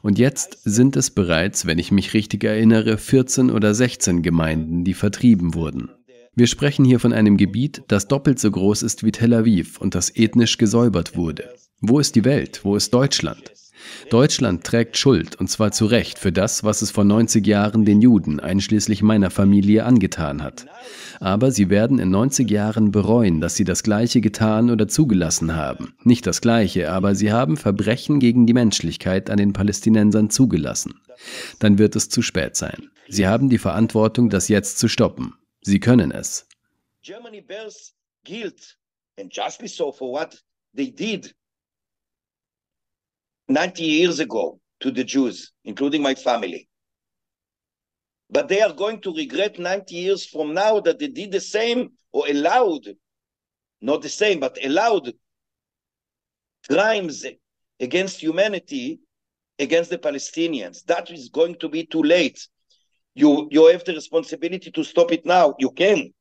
[0.00, 4.94] Und jetzt sind es bereits, wenn ich mich richtig erinnere, 14 oder 16 Gemeinden, die
[4.94, 5.90] vertrieben wurden.
[6.34, 9.94] Wir sprechen hier von einem Gebiet, das doppelt so groß ist wie Tel Aviv und
[9.94, 11.50] das ethnisch gesäubert wurde.
[11.82, 12.60] Wo ist die Welt?
[12.62, 13.52] Wo ist Deutschland?
[14.10, 18.00] Deutschland trägt Schuld, und zwar zu Recht, für das, was es vor 90 Jahren den
[18.00, 20.66] Juden, einschließlich meiner Familie, angetan hat.
[21.20, 25.94] Aber sie werden in 90 Jahren bereuen, dass sie das Gleiche getan oder zugelassen haben.
[26.04, 31.00] Nicht das Gleiche, aber sie haben Verbrechen gegen die Menschlichkeit an den Palästinensern zugelassen.
[31.58, 32.90] Dann wird es zu spät sein.
[33.08, 35.34] Sie haben die Verantwortung, das jetzt zu stoppen.
[35.62, 36.46] Sie können es.
[37.02, 38.76] Germany bears guilt
[39.18, 40.42] and justly so for what
[40.76, 41.34] they did
[43.48, 46.68] 90 years ago to the Jews, including my family.
[48.30, 51.90] But they are going to regret 90 years from now that they did the same
[52.12, 52.86] or allowed,
[53.80, 55.12] not the same, but allowed
[56.68, 57.24] crimes
[57.78, 58.98] against humanity
[59.58, 60.84] against the Palestinians.
[60.84, 62.46] That is going to be too late.
[63.14, 65.54] You, you have the responsibility to stop it now.
[65.58, 66.12] You can.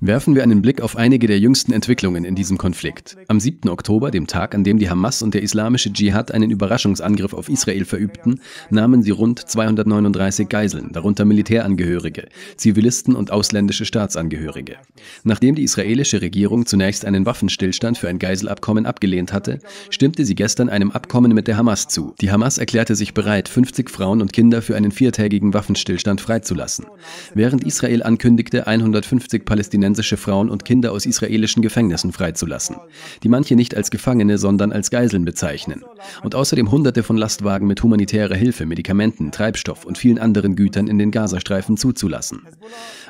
[0.00, 3.16] Werfen wir einen Blick auf einige der jüngsten Entwicklungen in diesem Konflikt.
[3.26, 3.68] Am 7.
[3.68, 7.84] Oktober, dem Tag, an dem die Hamas und der islamische Dschihad einen Überraschungsangriff auf Israel
[7.84, 14.76] verübten, nahmen sie rund 239 Geiseln, darunter Militärangehörige, Zivilisten und ausländische Staatsangehörige.
[15.24, 19.58] Nachdem die israelische Regierung zunächst einen Waffenstillstand für ein Geiselabkommen abgelehnt hatte,
[19.90, 22.14] stimmte sie gestern einem Abkommen mit der Hamas zu.
[22.20, 26.86] Die Hamas erklärte sich bereit, 50 Frauen und Kinder für einen viertägigen Waffenstillstand freizulassen.
[27.34, 32.76] Während Israel ankündigte, 150 Palästinenser palästinensische Frauen und Kinder aus israelischen Gefängnissen freizulassen,
[33.22, 35.82] die manche nicht als Gefangene, sondern als Geiseln bezeichnen.
[36.22, 40.98] Und außerdem hunderte von Lastwagen mit humanitärer Hilfe, Medikamenten, Treibstoff und vielen anderen Gütern in
[40.98, 42.46] den Gazastreifen zuzulassen.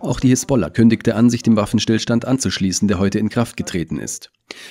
[0.01, 4.31] Auch die Hisbollah kündigte an, sich dem Waffenstillstand anzuschließen, der heute in Kraft getreten ist.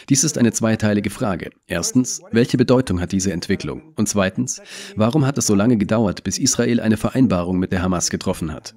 [0.09, 1.51] Dies ist eine zweiteilige Frage.
[1.67, 3.93] Erstens, welche Bedeutung hat diese Entwicklung?
[3.95, 4.61] Und zweitens,
[4.95, 8.73] warum hat es so lange gedauert, bis Israel eine Vereinbarung mit der Hamas getroffen hat?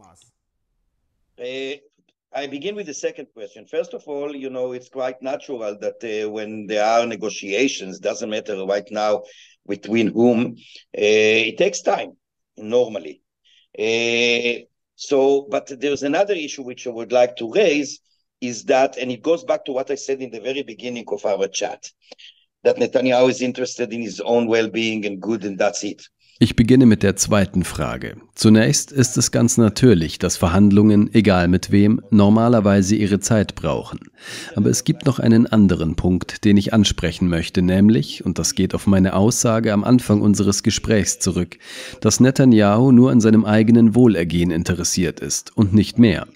[2.32, 3.66] I begin with the second question.
[3.66, 8.30] First of all, you know, it's quite natural that uh, when there are negotiations, doesn't
[8.30, 9.24] matter right now
[9.66, 10.54] between whom,
[10.96, 12.12] uh, it takes time
[12.56, 13.22] normally.
[13.76, 14.64] Uh,
[14.94, 17.98] so, but there's another issue which I would like to raise
[18.40, 21.24] is that, and it goes back to what I said in the very beginning of
[21.26, 21.90] our chat,
[22.62, 26.02] that Netanyahu is interested in his own well-being and good, and that's it.
[26.42, 28.16] Ich beginne mit der zweiten Frage.
[28.34, 34.00] Zunächst ist es ganz natürlich, dass Verhandlungen, egal mit wem, normalerweise ihre Zeit brauchen.
[34.56, 38.74] Aber es gibt noch einen anderen Punkt, den ich ansprechen möchte, nämlich, und das geht
[38.74, 41.58] auf meine Aussage am Anfang unseres Gesprächs zurück,
[42.00, 46.26] dass Netanyahu nur an seinem eigenen Wohlergehen interessiert ist und nicht mehr.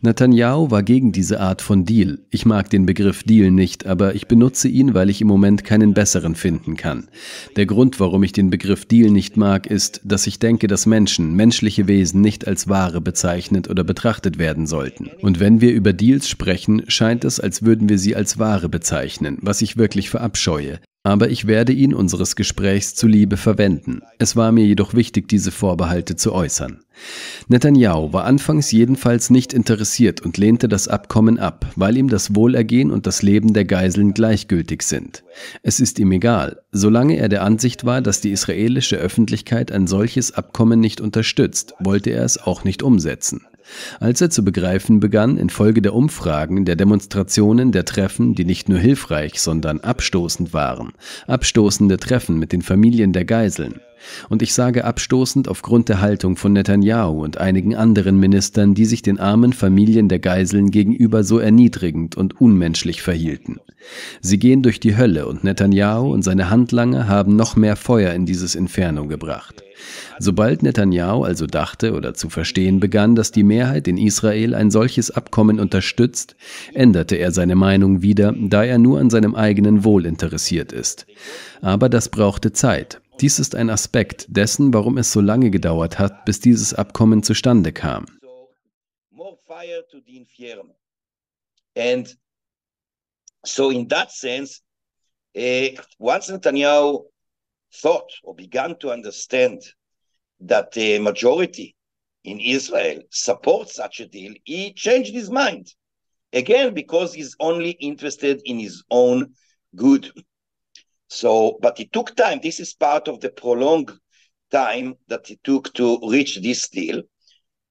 [0.00, 2.18] Netanyahu war gegen diese Art von Deal.
[2.30, 5.94] Ich mag den Begriff Deal nicht, aber ich benutze ihn, weil ich im Moment keinen
[5.94, 7.08] besseren finden kann.
[7.56, 11.34] Der Grund, warum ich den Begriff Deal nicht mag, ist, dass ich denke, dass Menschen,
[11.34, 15.10] menschliche Wesen nicht als Ware bezeichnet oder betrachtet werden sollten.
[15.20, 19.38] Und wenn wir über Deals sprechen, scheint es, als würden wir sie als Ware bezeichnen,
[19.40, 24.00] was ich wirklich verabscheue aber ich werde ihn unseres Gesprächs zuliebe verwenden.
[24.18, 26.80] Es war mir jedoch wichtig, diese Vorbehalte zu äußern.
[27.46, 32.90] Netanyahu war anfangs jedenfalls nicht interessiert und lehnte das Abkommen ab, weil ihm das Wohlergehen
[32.90, 35.22] und das Leben der Geiseln gleichgültig sind.
[35.62, 40.32] Es ist ihm egal, solange er der Ansicht war, dass die israelische Öffentlichkeit ein solches
[40.32, 43.42] Abkommen nicht unterstützt, wollte er es auch nicht umsetzen.
[44.00, 48.78] Als er zu begreifen begann, infolge der Umfragen, der Demonstrationen, der Treffen, die nicht nur
[48.78, 50.92] hilfreich, sondern abstoßend waren,
[51.26, 53.80] abstoßende Treffen mit den Familien der Geiseln,
[54.28, 59.02] Und ich sage abstoßend aufgrund der Haltung von Netanyahu und einigen anderen Ministern, die sich
[59.02, 63.58] den armen Familien der Geiseln gegenüber so erniedrigend und unmenschlich verhielten.
[64.20, 68.26] Sie gehen durch die Hölle und Netanyahu und seine Handlanger haben noch mehr Feuer in
[68.26, 69.62] dieses Inferno gebracht.
[70.18, 75.10] Sobald Netanyahu also dachte oder zu verstehen begann, dass die Mehrheit in Israel ein solches
[75.10, 76.36] Abkommen unterstützt,
[76.72, 81.06] änderte er seine Meinung wieder, da er nur an seinem eigenen Wohl interessiert ist.
[81.60, 83.00] Aber das brauchte Zeit.
[83.20, 87.72] Dies ist ein Aspekt dessen, warum es so lange gedauert hat, bis dieses Abkommen zustande
[87.72, 88.06] kam.
[91.74, 92.16] And
[93.44, 94.62] so in that sense,
[95.36, 97.04] uh, once Netanyahu
[97.82, 99.62] thought or began to understand
[100.40, 101.74] that the majority
[102.24, 105.72] in Israel supports such a deal, he changed his mind.
[106.32, 109.34] Again, because he's only interested in his own
[109.74, 110.10] good.
[111.08, 112.40] So, but it took time.
[112.42, 113.92] This is part of the prolonged
[114.50, 117.02] time that it took to reach this deal.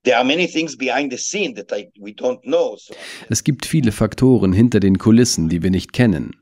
[0.04, 2.76] There are many things behind the scene that we don't know.
[2.76, 2.94] So.
[3.28, 6.36] Es gibt viele Faktoren hinter den Kulissen, die wir nicht kennen.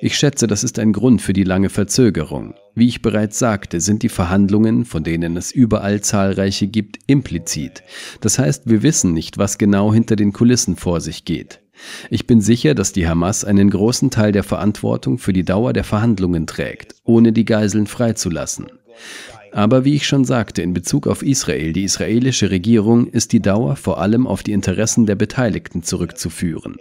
[0.00, 2.54] Ich schätze, das ist ein Grund für die lange Verzögerung.
[2.74, 7.82] Wie ich bereits sagte, sind die Verhandlungen, von denen es überall zahlreiche gibt, implizit.
[8.20, 11.60] Das heißt, wir wissen nicht, was genau hinter den Kulissen vor sich geht.
[12.10, 15.84] Ich bin sicher, dass die Hamas einen großen Teil der Verantwortung für die Dauer der
[15.84, 18.66] Verhandlungen trägt, ohne die Geiseln freizulassen.
[19.52, 23.76] Aber wie ich schon sagte, in Bezug auf Israel, die israelische Regierung, ist die Dauer
[23.76, 26.76] vor allem auf die Interessen der Beteiligten zurückzuführen.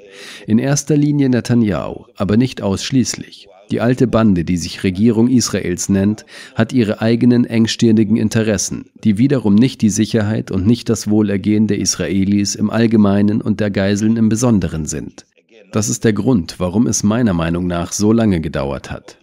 [0.45, 3.47] In erster Linie Netanyahu, aber nicht ausschließlich.
[3.69, 6.25] Die alte Bande, die sich Regierung Israels nennt,
[6.55, 11.79] hat ihre eigenen engstirnigen Interessen, die wiederum nicht die Sicherheit und nicht das Wohlergehen der
[11.79, 15.25] Israelis im Allgemeinen und der Geiseln im Besonderen sind.
[15.73, 19.17] Das ist der Grund, warum es meiner Meinung nach so lange gedauert hat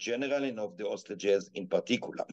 [0.00, 2.26] general and of the hostages in particular.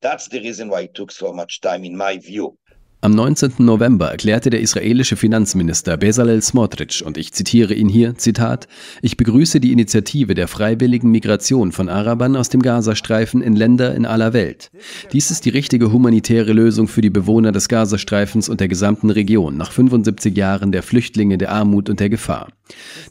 [0.00, 2.56] That's the reason why it took so much time, in my view.
[3.04, 3.54] Am 19.
[3.58, 8.68] November erklärte der israelische Finanzminister Bezalel Smotrich, und ich zitiere ihn hier, Zitat,
[9.02, 14.06] ich begrüße die Initiative der freiwilligen Migration von Arabern aus dem Gazastreifen in Länder in
[14.06, 14.70] aller Welt.
[15.12, 19.56] Dies ist die richtige humanitäre Lösung für die Bewohner des Gazastreifens und der gesamten Region
[19.56, 22.50] nach 75 Jahren der Flüchtlinge, der Armut und der Gefahr.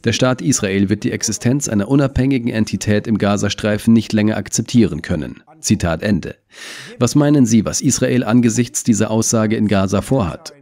[0.04, 5.42] Der Staat Israel wird die Existenz einer unabhängigen Entität im Gazastreifen nicht länger akzeptieren können.
[5.60, 6.36] Zitat Ende.
[6.98, 10.52] Was meinen Sie, was Israel angesichts dieser Aussage in Gaza vorhat?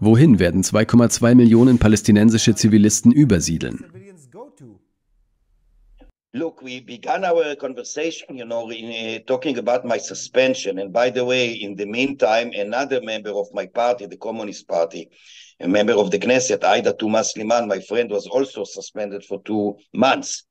[0.00, 3.84] Wohin werden 2,2 Millionen palästinensische Zivilisten übersiedeln?
[6.34, 10.78] Look, we began our conversation, you uh, suspension.
[10.78, 14.68] And by the way, in the meantime, another member of my party, the Communist
[15.60, 19.76] a member of the Knesset, Aida Tuma Sliman, my friend, was also suspended for two
[19.92, 20.44] months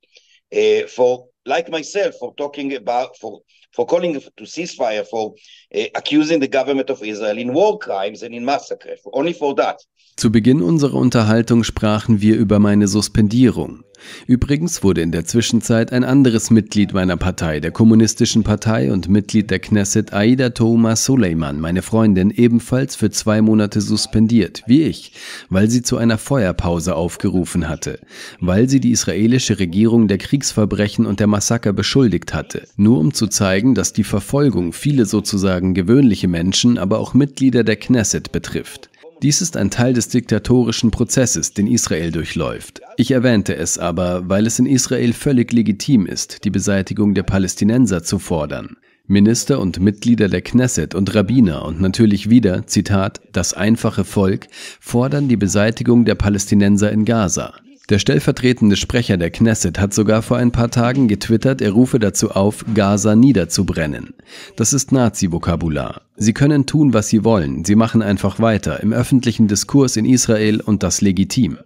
[0.55, 3.41] uh, for, like myself, for talking about, for
[3.73, 5.35] for calling to ceasefire, for
[5.75, 9.77] uh, accusing the government of Israel in war crimes and in massacre, only for that.
[10.17, 13.83] Zu Beginn unserer Unterhaltung sprachen wir über meine Suspendierung.
[14.25, 19.51] Übrigens wurde in der Zwischenzeit ein anderes Mitglied meiner Partei, der Kommunistischen Partei und Mitglied
[19.51, 25.11] der Knesset Aida Touma Suleiman, meine Freundin, ebenfalls für zwei Monate suspendiert, wie ich,
[25.51, 27.99] weil sie zu einer Feuerpause aufgerufen hatte,
[28.39, 33.27] weil sie die israelische Regierung der Kriegsverbrechen und der Massaker beschuldigt hatte, nur um zu
[33.27, 38.89] zeigen, dass die Verfolgung viele sozusagen gewöhnliche Menschen, aber auch Mitglieder der Knesset betrifft.
[39.23, 42.81] Dies ist ein Teil des diktatorischen Prozesses, den Israel durchläuft.
[42.97, 48.03] Ich erwähnte es aber, weil es in Israel völlig legitim ist, die Beseitigung der Palästinenser
[48.03, 48.77] zu fordern.
[49.07, 54.47] Minister und Mitglieder der Knesset und Rabbiner und natürlich wieder, Zitat, das einfache Volk
[54.79, 57.53] fordern die Beseitigung der Palästinenser in Gaza.
[57.89, 62.31] Der stellvertretende Sprecher der Knesset hat sogar vor ein paar Tagen getwittert, er rufe dazu
[62.31, 64.13] auf, Gaza niederzubrennen.
[64.57, 66.01] Das ist Nazi-Vokabular.
[66.17, 70.59] Sie können tun, was sie wollen, sie machen einfach weiter im öffentlichen Diskurs in Israel
[70.59, 71.59] und das legitim.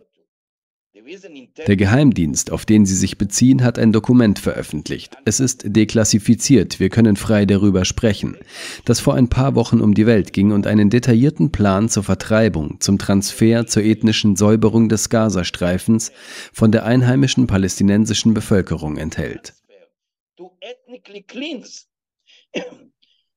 [1.67, 5.17] Der Geheimdienst, auf den Sie sich beziehen, hat ein Dokument veröffentlicht.
[5.26, 8.38] Es ist deklassifiziert, wir können frei darüber sprechen,
[8.86, 12.80] das vor ein paar Wochen um die Welt ging und einen detaillierten Plan zur Vertreibung,
[12.80, 16.12] zum Transfer, zur ethnischen Säuberung des Gazastreifens
[16.54, 19.54] von der einheimischen palästinensischen Bevölkerung enthält.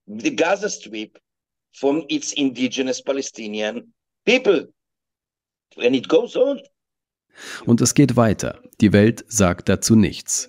[0.06, 1.18] the Gaza Strip
[1.72, 3.92] from its indigenous Palestinian
[4.24, 4.68] people.
[5.76, 6.60] And it goes on.
[7.64, 8.60] Und es geht weiter.
[8.80, 10.48] Die Welt sagt dazu nichts.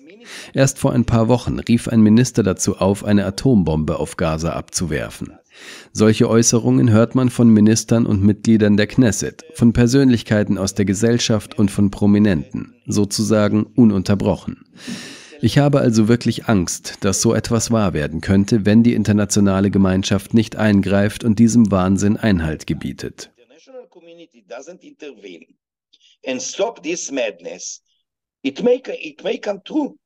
[0.52, 5.32] Erst vor ein paar Wochen rief ein Minister dazu auf, eine Atombombe auf Gaza abzuwerfen.
[5.92, 11.58] Solche Äußerungen hört man von Ministern und Mitgliedern der Knesset, von Persönlichkeiten aus der Gesellschaft
[11.58, 14.64] und von Prominenten, sozusagen ununterbrochen.
[15.40, 20.34] Ich habe also wirklich Angst, dass so etwas wahr werden könnte, wenn die internationale Gemeinschaft
[20.34, 23.30] nicht eingreift und diesem Wahnsinn Einhalt gebietet.
[26.26, 27.80] And stop this madness.
[28.42, 29.96] It may, it may come true.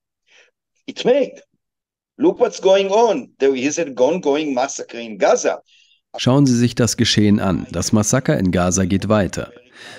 [0.86, 1.34] It may.
[2.18, 3.30] Look what's going on.
[3.38, 5.62] There is an ongoing massacre in Gaza.
[6.16, 7.66] Schauen Sie sich das Geschehen an.
[7.70, 9.52] Das Massaker in Gaza geht weiter.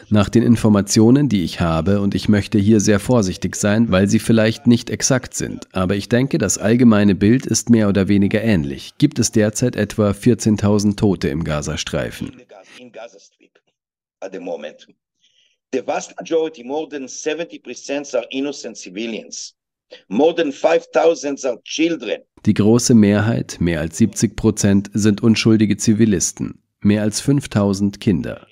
[0.10, 4.20] Nach den Informationen, die ich habe, und ich möchte hier sehr vorsichtig sein, weil sie
[4.20, 8.94] vielleicht nicht exakt sind, aber ich denke, das allgemeine Bild ist mehr oder weniger ähnlich,
[8.98, 12.40] gibt es derzeit etwa 14.000 Tote im Gazastreifen.
[15.74, 19.54] The vast majority, more than 70%, are innocent civilians.
[20.10, 22.20] More than 5,000 are children.
[22.46, 28.48] Die große Mehrheit, mehr als 70 Prozent, sind unschuldige Zivilisten, mehr als 5000 Kinder.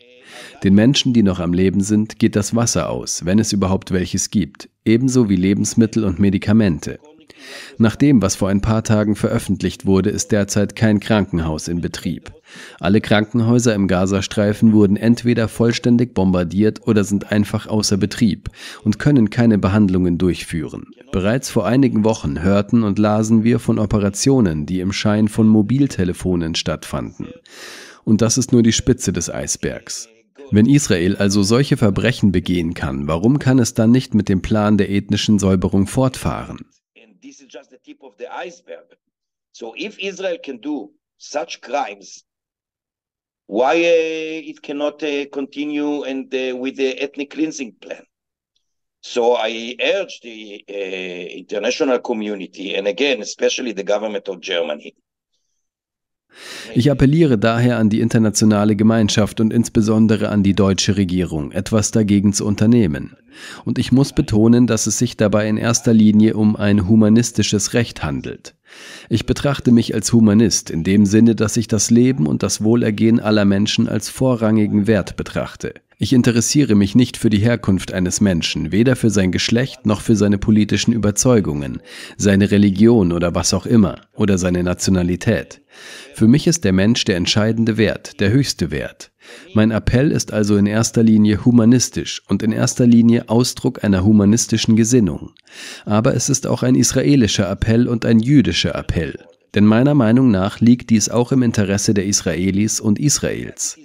[0.64, 4.30] Den Menschen, die noch am Leben sind, geht das Wasser aus, wenn es überhaupt welches
[4.30, 7.00] gibt, ebenso wie Lebensmittel und Medikamente.
[7.78, 12.32] Nach dem, was vor ein paar Tagen veröffentlicht wurde, ist derzeit kein Krankenhaus in Betrieb.
[12.80, 18.50] Alle Krankenhäuser im Gazastreifen wurden entweder vollständig bombardiert oder sind einfach außer Betrieb
[18.84, 20.88] und können keine Behandlungen durchführen.
[21.12, 26.56] Bereits vor einigen Wochen hörten und lasen wir von Operationen, die im Schein von Mobiltelefonen
[26.56, 27.28] stattfanden.
[28.04, 30.10] Und das ist nur die Spitze des Eisbergs.
[30.52, 34.78] Wenn Israel also solche Verbrechen begehen kann, warum kann es dann nicht mit dem Plan
[34.78, 36.66] der ethnischen Säuberung fortfahren?
[37.22, 38.86] This is just the tip of the iceberg.
[39.52, 42.24] So if Israel can do such crimes,
[43.48, 48.04] why uh, it cannot uh, continue and uh, with the ethnic cleansing plan?
[49.02, 54.94] So I urge the uh, international community, and again, especially the government of Germany,
[56.74, 62.34] Ich appelliere daher an die internationale Gemeinschaft und insbesondere an die deutsche Regierung, etwas dagegen
[62.34, 63.16] zu unternehmen.
[63.66, 68.04] Und ich muss betonen, dass es sich dabei in erster Linie um ein humanistisches Recht
[68.04, 68.56] handelt.
[69.10, 73.20] Ich betrachte mich als Humanist in dem Sinne, dass ich das Leben und das Wohlergehen
[73.20, 75.74] aller Menschen als vorrangigen Wert betrachte.
[76.02, 80.16] Ich interessiere mich nicht für die Herkunft eines Menschen, weder für sein Geschlecht noch für
[80.16, 81.82] seine politischen Überzeugungen,
[82.16, 85.62] seine Religion oder was auch immer, oder seine Nationalität.
[86.14, 89.12] Für mich ist der Mensch der entscheidende Wert, der höchste Wert.
[89.54, 94.78] Mein Appell ist also in erster Linie humanistisch und in erster Linie Ausdruck einer humanistischen
[94.78, 95.32] Gesinnung.
[95.84, 99.20] Aber es ist auch ein israelischer Appell und ein jüdischer Appell.
[99.54, 103.78] Denn meiner Meinung nach liegt dies auch im Interesse der Israelis und Israels.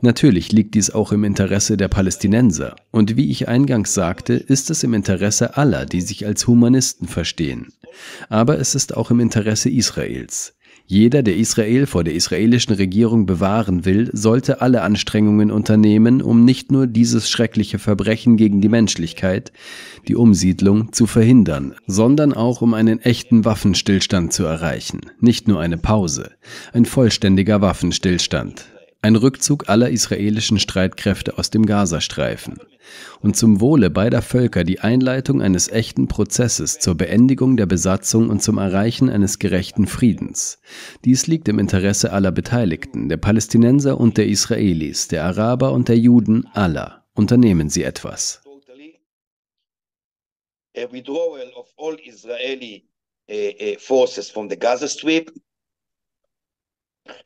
[0.00, 2.76] Natürlich liegt dies auch im Interesse der Palästinenser.
[2.90, 7.72] Und wie ich eingangs sagte, ist es im Interesse aller, die sich als Humanisten verstehen.
[8.28, 10.54] Aber es ist auch im Interesse Israels.
[10.86, 16.70] Jeder, der Israel vor der israelischen Regierung bewahren will, sollte alle Anstrengungen unternehmen, um nicht
[16.70, 19.50] nur dieses schreckliche Verbrechen gegen die Menschlichkeit,
[20.08, 25.78] die Umsiedlung, zu verhindern, sondern auch um einen echten Waffenstillstand zu erreichen, nicht nur eine
[25.78, 26.32] Pause,
[26.74, 28.66] ein vollständiger Waffenstillstand,
[29.04, 32.58] ein Rückzug aller israelischen Streitkräfte aus dem Gazastreifen
[33.20, 38.42] und zum Wohle beider Völker die Einleitung eines echten Prozesses zur Beendigung der Besatzung und
[38.42, 40.58] zum Erreichen eines gerechten Friedens.
[41.04, 45.98] Dies liegt im Interesse aller Beteiligten, der Palästinenser und der Israelis, der Araber und der
[45.98, 47.04] Juden, aller.
[47.12, 48.40] Unternehmen Sie etwas.
[50.76, 52.88] A withdrawal of all Israeli
[53.30, 55.30] uh, uh, forces from the Gaza Strip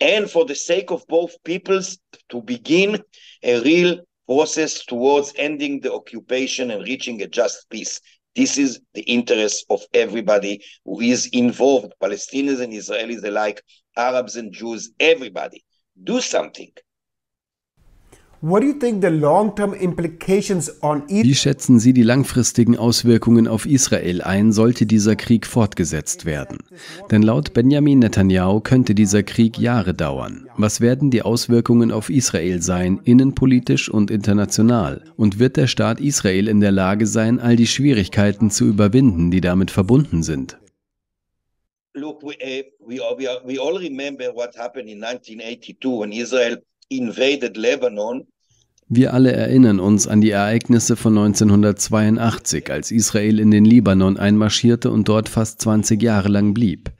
[0.00, 1.98] and for the sake of both peoples
[2.28, 3.02] to begin
[3.42, 8.00] a real process towards ending the occupation and reaching a just peace.
[8.36, 13.62] This is the interest of everybody who is involved, Palestinians and Israelis alike,
[13.96, 15.64] Arabs and Jews, everybody.
[16.04, 16.70] Do something.
[18.40, 18.72] Wie
[21.34, 26.58] schätzen Sie die langfristigen Auswirkungen auf Israel ein, sollte dieser Krieg fortgesetzt werden?
[27.10, 30.48] Denn laut Benjamin Netanyahu könnte dieser Krieg Jahre dauern.
[30.56, 35.02] Was werden die Auswirkungen auf Israel sein, innenpolitisch und international?
[35.16, 39.40] Und wird der Staat Israel in der Lage sein, all die Schwierigkeiten zu überwinden, die
[39.40, 40.58] damit verbunden sind?
[41.94, 46.62] Look, we, uh, we, we, we all remember what happened in 1982 when Israel.
[48.90, 54.90] Wir alle erinnern uns an die Ereignisse von 1982, als Israel in den Libanon einmarschierte
[54.90, 56.90] und dort fast 20 Jahre lang blieb.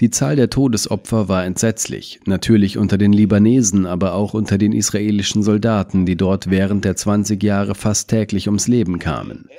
[0.00, 5.42] Die Zahl der Todesopfer war entsetzlich, natürlich unter den Libanesen, aber auch unter den israelischen
[5.42, 9.50] Soldaten, die dort während der 20 Jahre fast täglich ums Leben kamen.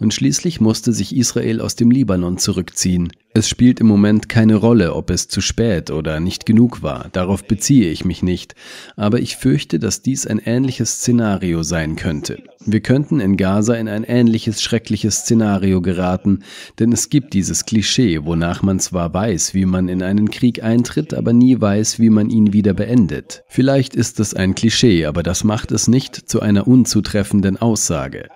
[0.00, 3.12] Und schließlich musste sich Israel aus dem Libanon zurückziehen.
[3.36, 7.44] Es spielt im Moment keine Rolle, ob es zu spät oder nicht genug war, darauf
[7.44, 8.54] beziehe ich mich nicht,
[8.94, 12.44] aber ich fürchte, dass dies ein ähnliches Szenario sein könnte.
[12.66, 16.44] Wir könnten in Gaza in ein ähnliches schreckliches Szenario geraten,
[16.78, 21.12] denn es gibt dieses Klischee, wonach man zwar weiß, wie man in einen Krieg eintritt,
[21.12, 23.42] aber nie weiß, wie man ihn wieder beendet.
[23.48, 28.28] Vielleicht ist es ein Klischee, aber das macht es nicht zu einer unzutreffenden Aussage.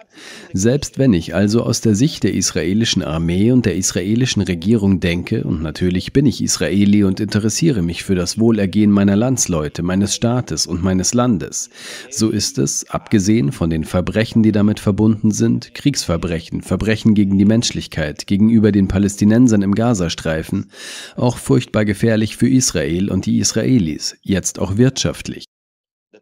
[0.52, 5.44] Selbst wenn ich also aus der Sicht der israelischen Armee und der israelischen Regierung denke,
[5.44, 10.66] und natürlich bin ich Israeli und interessiere mich für das Wohlergehen meiner Landsleute, meines Staates
[10.66, 11.70] und meines Landes,
[12.10, 17.44] so ist es, abgesehen von den Verbrechen, die damit verbunden sind, Kriegsverbrechen, Verbrechen gegen die
[17.44, 20.72] Menschlichkeit gegenüber den Palästinensern im Gazastreifen,
[21.16, 25.44] auch furchtbar gefährlich für Israel und die Israelis, jetzt auch wirtschaftlich.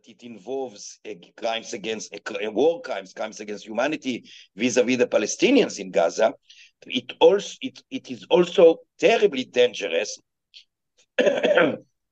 [0.08, 1.00] it involves
[1.36, 3.12] crimes against war crimes,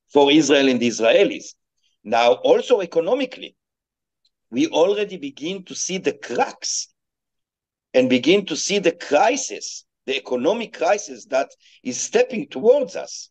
[0.09, 1.55] for Israel and the Israelis.
[2.03, 3.55] Now, also economically,
[4.55, 6.89] we already begin to see the cracks
[7.93, 11.49] and begin to see the crisis, the economic crisis that
[11.83, 13.31] is stepping towards us.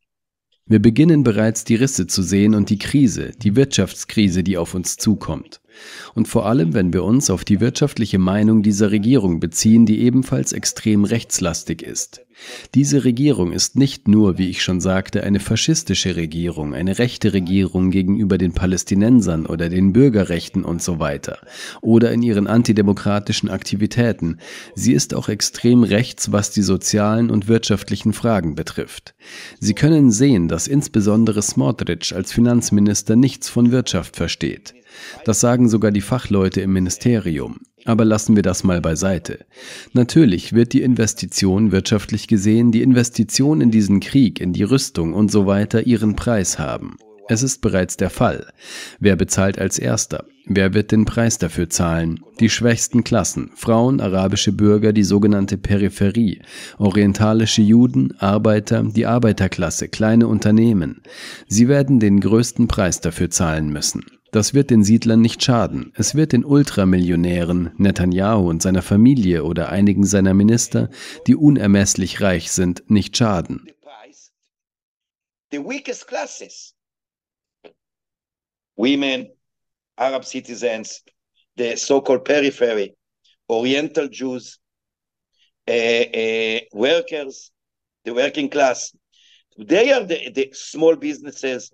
[0.66, 4.96] Wir beginnen bereits die Risse zu sehen und die Krise, die Wirtschaftskrise, die auf uns
[4.96, 5.60] zukommt.
[6.14, 10.54] Und vor allem, wenn wir uns auf die wirtschaftliche Meinung dieser Regierung beziehen, die ebenfalls
[10.54, 12.22] extrem rechtslastig ist.
[12.74, 17.92] Diese Regierung ist nicht nur, wie ich schon sagte, eine faschistische Regierung, eine rechte Regierung
[17.92, 21.40] gegenüber den Palästinensern oder den Bürgerrechten und so weiter
[21.82, 24.40] oder in ihren antidemokratischen Aktivitäten.
[24.76, 29.14] Sie ist auch extrem rechts, was die sozialen und wirtschaftlichen Fragen betrifft.
[29.60, 34.74] Sie können sehen, dass insbesondere Smotrich als Finanzminister nichts von Wirtschaft versteht.
[35.26, 37.60] Das sagen sogar die Fachleute im Ministerium.
[37.86, 39.46] Aber lassen wir das mal beiseite.
[39.92, 45.32] Natürlich wird die Investition wirtschaftlich gesehen, die Investition in diesen Krieg, in die Rüstung und
[45.32, 46.98] so weiter ihren Preis haben.
[47.30, 48.48] Es ist bereits der Fall.
[49.00, 50.26] Wer bezahlt als Erster?
[50.46, 52.20] Wer wird den Preis dafür zahlen?
[52.42, 56.42] Die schwächsten Klassen, Frauen, arabische Bürger, die sogenannte Peripherie,
[56.78, 61.02] orientalische Juden, Arbeiter, die Arbeiterklasse, kleine Unternehmen.
[61.48, 64.04] Sie werden den größten Preis dafür zahlen müssen.
[64.34, 65.94] Das wird den Siedlern nicht schaden.
[65.96, 70.90] Es wird den Ultramillionären, Netanyahu und seiner Familie oder einigen seiner Minister,
[71.28, 73.72] die unermesslich reich sind, nicht schaden.
[78.76, 79.30] Women,
[79.98, 81.04] Arab citizens,
[81.56, 82.96] the so-called periphery,
[83.48, 84.60] Oriental Jews,
[85.70, 87.52] uh, uh, workers,
[88.04, 88.98] the working class,
[89.60, 91.72] they are the, the small businesses,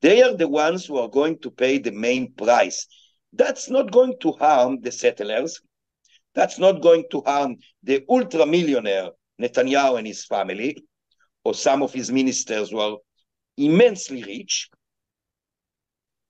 [0.00, 2.86] They are the ones who are going to pay the main price.
[3.32, 5.60] That's not going to harm the settlers.
[6.34, 10.76] That's not going to harm the ultra millionaire Netanyahu and his family,
[11.44, 12.98] or some of his ministers who are
[13.56, 14.70] immensely rich.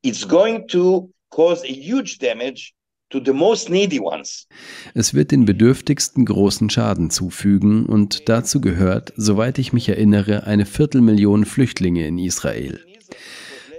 [0.02, 2.74] It's going to cause a huge damage
[3.10, 4.46] to the most needy ones.
[4.94, 10.64] Es wird den Bedürftigsten großen Schaden zufügen und dazu gehört, soweit ich mich erinnere, eine
[10.64, 12.80] Viertelmillion Flüchtlinge in Israel.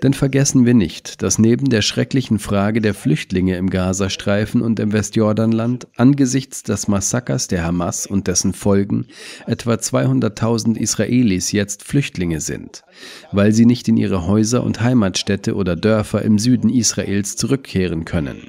[0.03, 4.93] Denn vergessen wir nicht, dass neben der schrecklichen Frage der Flüchtlinge im Gazastreifen und im
[4.93, 9.05] Westjordanland angesichts des Massakers der Hamas und dessen Folgen
[9.45, 12.83] etwa 200.000 Israelis jetzt Flüchtlinge sind,
[13.31, 18.47] weil sie nicht in ihre Häuser und Heimatstädte oder Dörfer im Süden Israels zurückkehren können.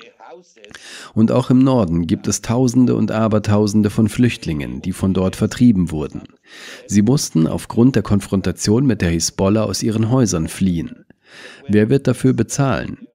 [1.12, 5.90] Und auch im Norden gibt es Tausende und Abertausende von Flüchtlingen, die von dort vertrieben
[5.90, 6.22] wurden.
[6.86, 11.04] Sie mussten aufgrund der Konfrontation mit der Hisbollah aus ihren Häusern fliehen.
[11.68, 13.06] Wer wird dafür bezahlen?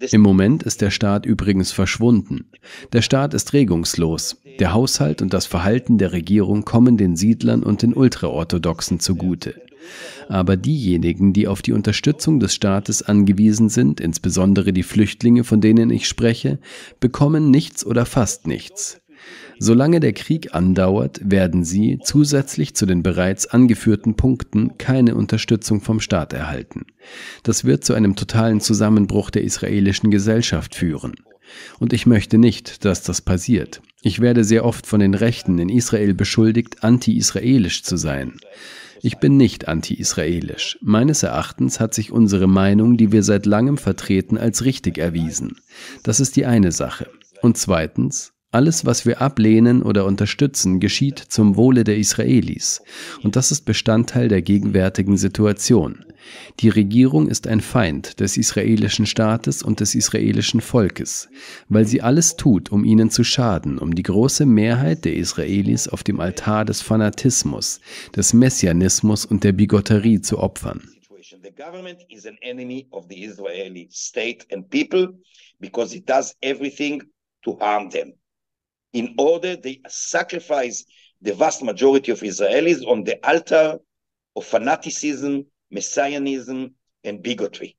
[0.00, 0.12] That?
[0.12, 2.50] Im Moment ist der Staat übrigens verschwunden.
[2.92, 4.40] Der Staat ist regungslos.
[4.58, 9.60] Der Haushalt und das Verhalten der Regierung kommen den Siedlern und den Ultraorthodoxen zugute.
[10.28, 15.90] Aber diejenigen, die auf die Unterstützung des Staates angewiesen sind, insbesondere die Flüchtlinge, von denen
[15.90, 16.58] ich spreche,
[17.00, 19.02] bekommen nichts oder fast nichts.
[19.58, 26.00] Solange der Krieg andauert, werden sie zusätzlich zu den bereits angeführten Punkten keine Unterstützung vom
[26.00, 26.86] Staat erhalten.
[27.44, 31.14] Das wird zu einem totalen Zusammenbruch der israelischen Gesellschaft führen.
[31.78, 33.82] Und ich möchte nicht, dass das passiert.
[34.02, 38.38] Ich werde sehr oft von den Rechten in Israel beschuldigt, anti-israelisch zu sein.
[39.00, 40.78] Ich bin nicht anti-israelisch.
[40.80, 45.56] Meines Erachtens hat sich unsere Meinung, die wir seit langem vertreten, als richtig erwiesen.
[46.04, 47.08] Das ist die eine Sache.
[47.42, 52.82] Und zweitens, alles, was wir ablehnen oder unterstützen, geschieht zum Wohle der Israelis.
[53.22, 56.04] Und das ist Bestandteil der gegenwärtigen Situation.
[56.60, 61.28] Die Regierung ist ein Feind des israelischen Staates und des israelischen Volkes,
[61.68, 66.02] weil sie alles tut, um ihnen zu schaden, um die große Mehrheit der Israelis auf
[66.02, 67.80] dem Altar des Fanatismus,
[68.16, 70.88] des Messianismus und der Bigotterie zu opfern.
[71.42, 75.08] The government is an enemy of the Israeli state and people
[75.60, 77.02] because it does everything
[77.44, 78.12] to harm them.
[78.92, 80.84] In order they sacrifice
[81.22, 83.78] the vast majority of Israelis on the altar
[84.36, 87.76] of fanaticism, messianism, and bigotry.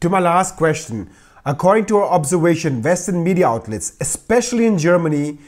[0.00, 1.10] To my last question,
[1.48, 5.38] According to our observation, Western media outlets, especially in Germany,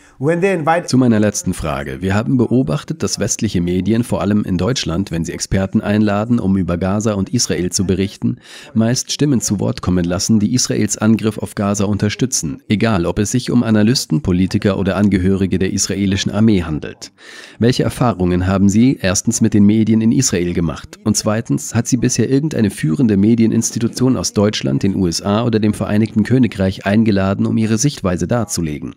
[0.89, 2.03] Zu meiner letzten Frage.
[2.03, 6.57] Wir haben beobachtet, dass westliche Medien, vor allem in Deutschland, wenn sie Experten einladen, um
[6.57, 8.39] über Gaza und Israel zu berichten,
[8.75, 13.31] meist Stimmen zu Wort kommen lassen, die Israels Angriff auf Gaza unterstützen, egal ob es
[13.31, 17.13] sich um Analysten, Politiker oder Angehörige der israelischen Armee handelt.
[17.61, 21.97] Welche Erfahrungen haben Sie erstens mit den Medien in Israel gemacht und zweitens, hat Sie
[21.97, 27.79] bisher irgendeine führende Medieninstitution aus Deutschland, den USA oder dem Vereinigten Königreich eingeladen, um ihre
[27.79, 28.97] Sichtweise darzulegen.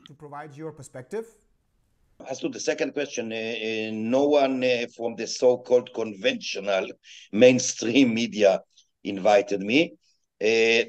[2.27, 6.87] As to the second question, uh, uh, no one uh, from the so-called conventional
[7.31, 8.61] mainstream media
[9.03, 9.93] invited me.
[10.41, 10.87] Äh,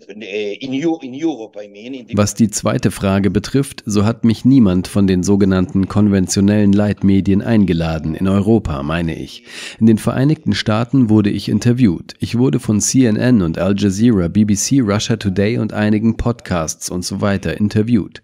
[2.14, 8.14] Was die zweite Frage betrifft, so hat mich niemand von den sogenannten konventionellen Leitmedien eingeladen,
[8.14, 9.44] in Europa meine ich.
[9.78, 12.14] In den Vereinigten Staaten wurde ich interviewt.
[12.18, 17.20] Ich wurde von CNN und Al Jazeera, BBC, Russia Today und einigen Podcasts und so
[17.20, 18.22] weiter interviewt.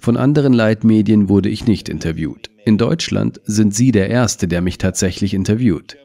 [0.00, 2.48] Von anderen Leitmedien wurde ich nicht interviewt.
[2.70, 5.96] In Deutschland sind Sie der Erste, der mich tatsächlich interviewt.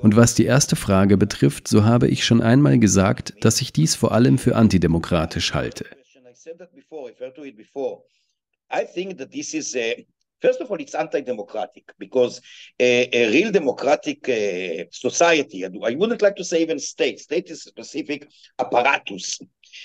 [0.00, 3.94] Und was die erste Frage betrifft, so habe ich schon einmal gesagt, dass ich dies
[3.94, 5.84] vor allem für antidemokratisch halte.
[8.72, 9.96] I think that this is a,
[10.40, 12.40] first of all, it's anti-democratic because
[12.80, 17.66] a, a real democratic uh, society, I wouldn't like to say even state, state is
[17.66, 19.40] a specific apparatus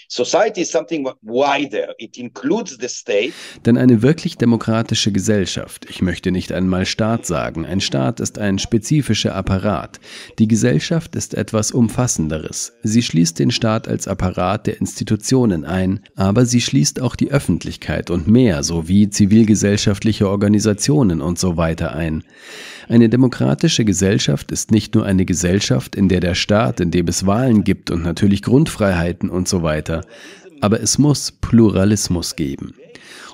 [0.07, 1.93] Society is something wider.
[1.97, 3.33] It includes the state.
[3.65, 8.59] Denn eine wirklich demokratische Gesellschaft, ich möchte nicht einmal Staat sagen, ein Staat ist ein
[8.59, 9.99] spezifischer Apparat.
[10.39, 12.73] Die Gesellschaft ist etwas Umfassenderes.
[12.83, 18.09] Sie schließt den Staat als Apparat der Institutionen ein, aber sie schließt auch die Öffentlichkeit
[18.09, 22.23] und mehr sowie zivilgesellschaftliche Organisationen und so weiter ein.
[22.87, 27.27] Eine demokratische Gesellschaft ist nicht nur eine Gesellschaft, in der der Staat, in dem es
[27.27, 29.78] Wahlen gibt und natürlich Grundfreiheiten und so weiter,
[30.61, 32.73] aber es muss Pluralismus geben.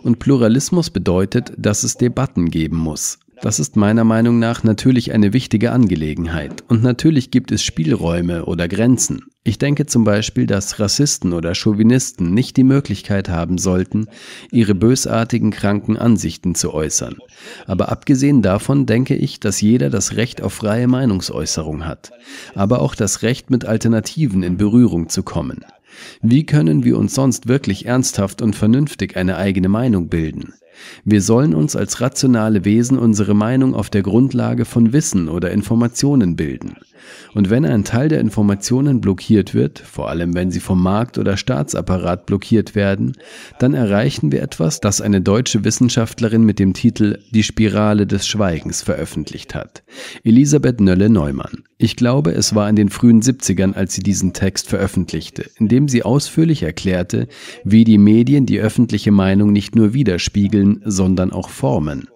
[0.04, 3.18] Und Pluralismus bedeutet, dass es Debatten geben muss.
[3.42, 6.64] Das ist meiner Meinung nach natürlich eine wichtige Angelegenheit.
[6.68, 9.24] Und natürlich gibt es Spielräume oder Grenzen.
[9.44, 14.08] Ich denke zum Beispiel, dass Rassisten oder Chauvinisten nicht die Möglichkeit haben sollten,
[14.52, 17.18] ihre bösartigen, kranken Ansichten zu äußern.
[17.68, 22.12] Aber abgesehen davon denke ich, dass jeder das Recht auf freie Meinungsäußerung hat,
[22.56, 25.64] aber auch das Recht, mit Alternativen in Berührung zu kommen.
[26.22, 30.54] Wie können wir uns sonst wirklich ernsthaft und vernünftig eine eigene Meinung bilden?
[31.04, 36.36] Wir sollen uns als rationale Wesen unsere Meinung auf der Grundlage von Wissen oder Informationen
[36.36, 36.76] bilden.
[37.34, 41.38] Und wenn ein Teil der Informationen blockiert wird, vor allem wenn sie vom Markt oder
[41.38, 43.14] Staatsapparat blockiert werden,
[43.60, 48.82] dann erreichen wir etwas, das eine deutsche Wissenschaftlerin mit dem Titel Die Spirale des Schweigens
[48.82, 49.84] veröffentlicht hat.
[50.24, 51.64] Elisabeth Nölle-Neumann.
[51.78, 55.88] Ich glaube, es war in den frühen 70ern, als sie diesen Text veröffentlichte, in dem
[55.90, 57.28] sie ausführlich erklärte,
[57.64, 62.08] wie die Medien die öffentliche Meinung nicht nur widerspiegeln, sondern auch formen.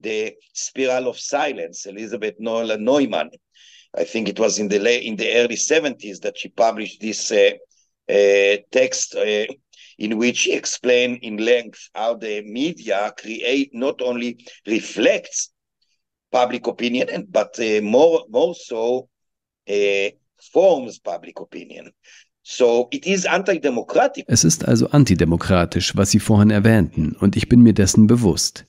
[0.00, 3.30] The spiral of silence, Elizabeth Nolan Neumann.
[3.96, 7.50] I think it was in the in the early 70s that she published this uh,
[8.08, 9.46] uh, text uh,
[9.98, 15.50] in which she explained in length how the media create not only reflects
[16.30, 19.08] public opinion, but uh, more more so
[19.68, 20.10] uh,
[20.52, 21.92] forms public opinion.
[22.42, 24.24] So it is anti-democratic.
[24.26, 28.64] Es ist also antidemokratisch, was Sie vorhin erwähnten, und ich bin mir dessen bewusst.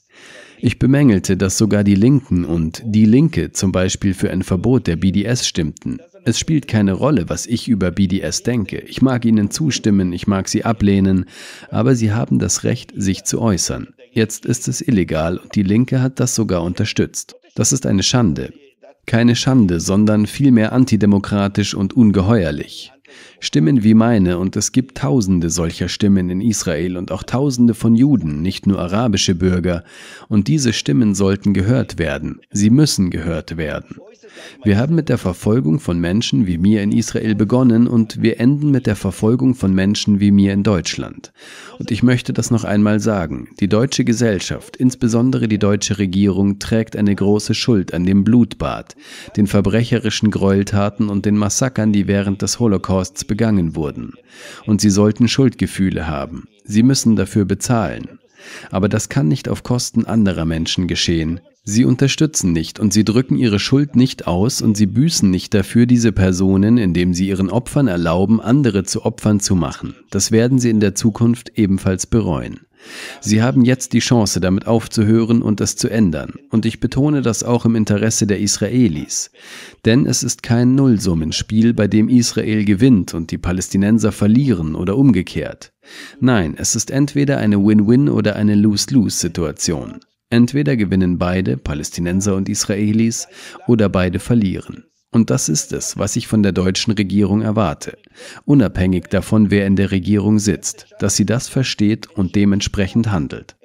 [0.61, 4.97] Ich bemängelte, dass sogar die Linken und die Linke zum Beispiel für ein Verbot der
[4.97, 5.99] BDS stimmten.
[6.25, 8.79] Es spielt keine Rolle, was ich über BDS denke.
[8.79, 11.25] Ich mag ihnen zustimmen, ich mag sie ablehnen,
[11.71, 13.93] aber sie haben das Recht, sich zu äußern.
[14.11, 17.35] Jetzt ist es illegal und die Linke hat das sogar unterstützt.
[17.55, 18.51] Das ist eine Schande.
[19.05, 22.91] Keine Schande, sondern vielmehr antidemokratisch und ungeheuerlich.
[23.41, 27.95] Stimmen wie meine, und es gibt tausende solcher Stimmen in Israel und auch tausende von
[27.95, 29.83] Juden, nicht nur arabische Bürger,
[30.27, 32.41] und diese Stimmen sollten gehört werden.
[32.51, 33.95] Sie müssen gehört werden.
[34.63, 38.71] Wir haben mit der Verfolgung von Menschen wie mir in Israel begonnen und wir enden
[38.71, 41.31] mit der Verfolgung von Menschen wie mir in Deutschland.
[41.77, 43.49] Und ich möchte das noch einmal sagen.
[43.59, 48.95] Die deutsche Gesellschaft, insbesondere die deutsche Regierung, trägt eine große Schuld an dem Blutbad,
[49.37, 54.15] den verbrecherischen Gräueltaten und den Massakern, die während des Holocausts begangen wurden.
[54.65, 56.49] Und sie sollten Schuldgefühle haben.
[56.65, 58.19] Sie müssen dafür bezahlen.
[58.71, 61.39] Aber das kann nicht auf Kosten anderer Menschen geschehen.
[61.63, 65.85] Sie unterstützen nicht und sie drücken ihre Schuld nicht aus und sie büßen nicht dafür
[65.85, 69.95] diese Personen, indem sie ihren Opfern erlauben, andere zu Opfern zu machen.
[70.09, 72.61] Das werden sie in der Zukunft ebenfalls bereuen.
[73.21, 76.33] Sie haben jetzt die Chance, damit aufzuhören und es zu ändern.
[76.49, 79.31] Und ich betone das auch im Interesse der Israelis.
[79.85, 85.73] Denn es ist kein Nullsummenspiel, bei dem Israel gewinnt und die Palästinenser verlieren oder umgekehrt.
[86.19, 89.99] Nein, es ist entweder eine Win-Win oder eine Lose-Lose-Situation.
[90.29, 93.27] Entweder gewinnen beide, Palästinenser und Israelis,
[93.67, 94.88] oder beide verlieren.
[95.11, 97.97] Und das ist es, was ich von der deutschen Regierung erwarte,
[98.45, 103.55] unabhängig davon, wer in der Regierung sitzt, dass sie das versteht und dementsprechend handelt.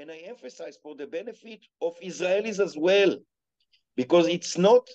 [3.96, 4.90] Because it's not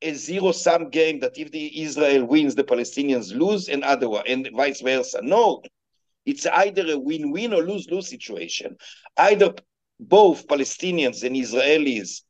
[0.00, 4.80] a zero-sum game that if the Israel wins, the Palestinians lose, and other and vice
[4.80, 5.20] versa.
[5.22, 5.60] No,
[6.24, 8.76] it's either a win-win or lose-lose situation.
[9.16, 9.52] Either
[9.98, 12.22] both Palestinians and Israelis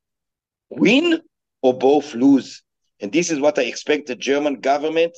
[0.70, 1.20] win
[1.61, 2.62] or both lose.
[3.01, 5.16] And this is what I expect the German government,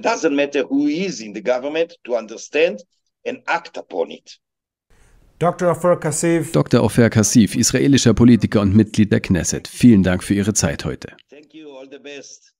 [0.00, 2.82] doesn't matter who is in the government, to understand
[3.24, 4.38] and act upon it.
[5.38, 5.70] Dr.
[5.70, 6.52] Ofer Kassif.
[6.52, 6.82] Dr.
[6.82, 9.68] Ofer Kassif, israelischer Politiker und Mitglied der Knesset.
[9.68, 11.14] Vielen Dank für Ihre Zeit heute.
[11.28, 12.55] Thank you, all the best.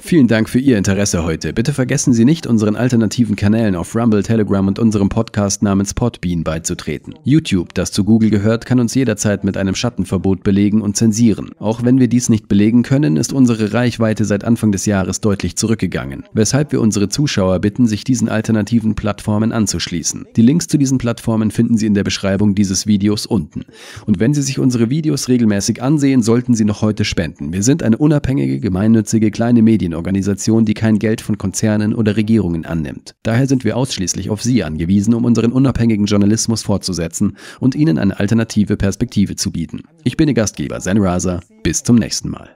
[0.00, 1.52] Vielen Dank für Ihr Interesse heute.
[1.52, 6.42] Bitte vergessen Sie nicht, unseren alternativen Kanälen auf Rumble, Telegram und unserem Podcast namens Podbean
[6.42, 7.14] beizutreten.
[7.22, 11.50] YouTube, das zu Google gehört, kann uns jederzeit mit einem Schattenverbot belegen und zensieren.
[11.60, 15.54] Auch wenn wir dies nicht belegen können, ist unsere Reichweite seit Anfang des Jahres deutlich
[15.54, 20.26] zurückgegangen, weshalb wir unsere Zuschauer bitten, sich diesen alternativen Plattformen anzuschließen.
[20.34, 23.66] Die Links zu diesen Plattformen finden Sie in der Beschreibung dieses Videos unten.
[24.04, 27.52] Und wenn Sie sich unsere Videos regelmäßig ansehen, sollten Sie noch heute spenden.
[27.52, 32.64] Wir sind eine unabhängige, gemeinnützige einzige kleine Medienorganisation, die kein Geld von Konzernen oder Regierungen
[32.64, 33.14] annimmt.
[33.22, 38.18] Daher sind wir ausschließlich auf Sie angewiesen, um unseren unabhängigen Journalismus fortzusetzen und Ihnen eine
[38.18, 39.82] alternative Perspektive zu bieten.
[40.04, 41.40] Ich bin Ihr Gastgeber, Zen Raza.
[41.62, 42.48] Bis zum nächsten Mal.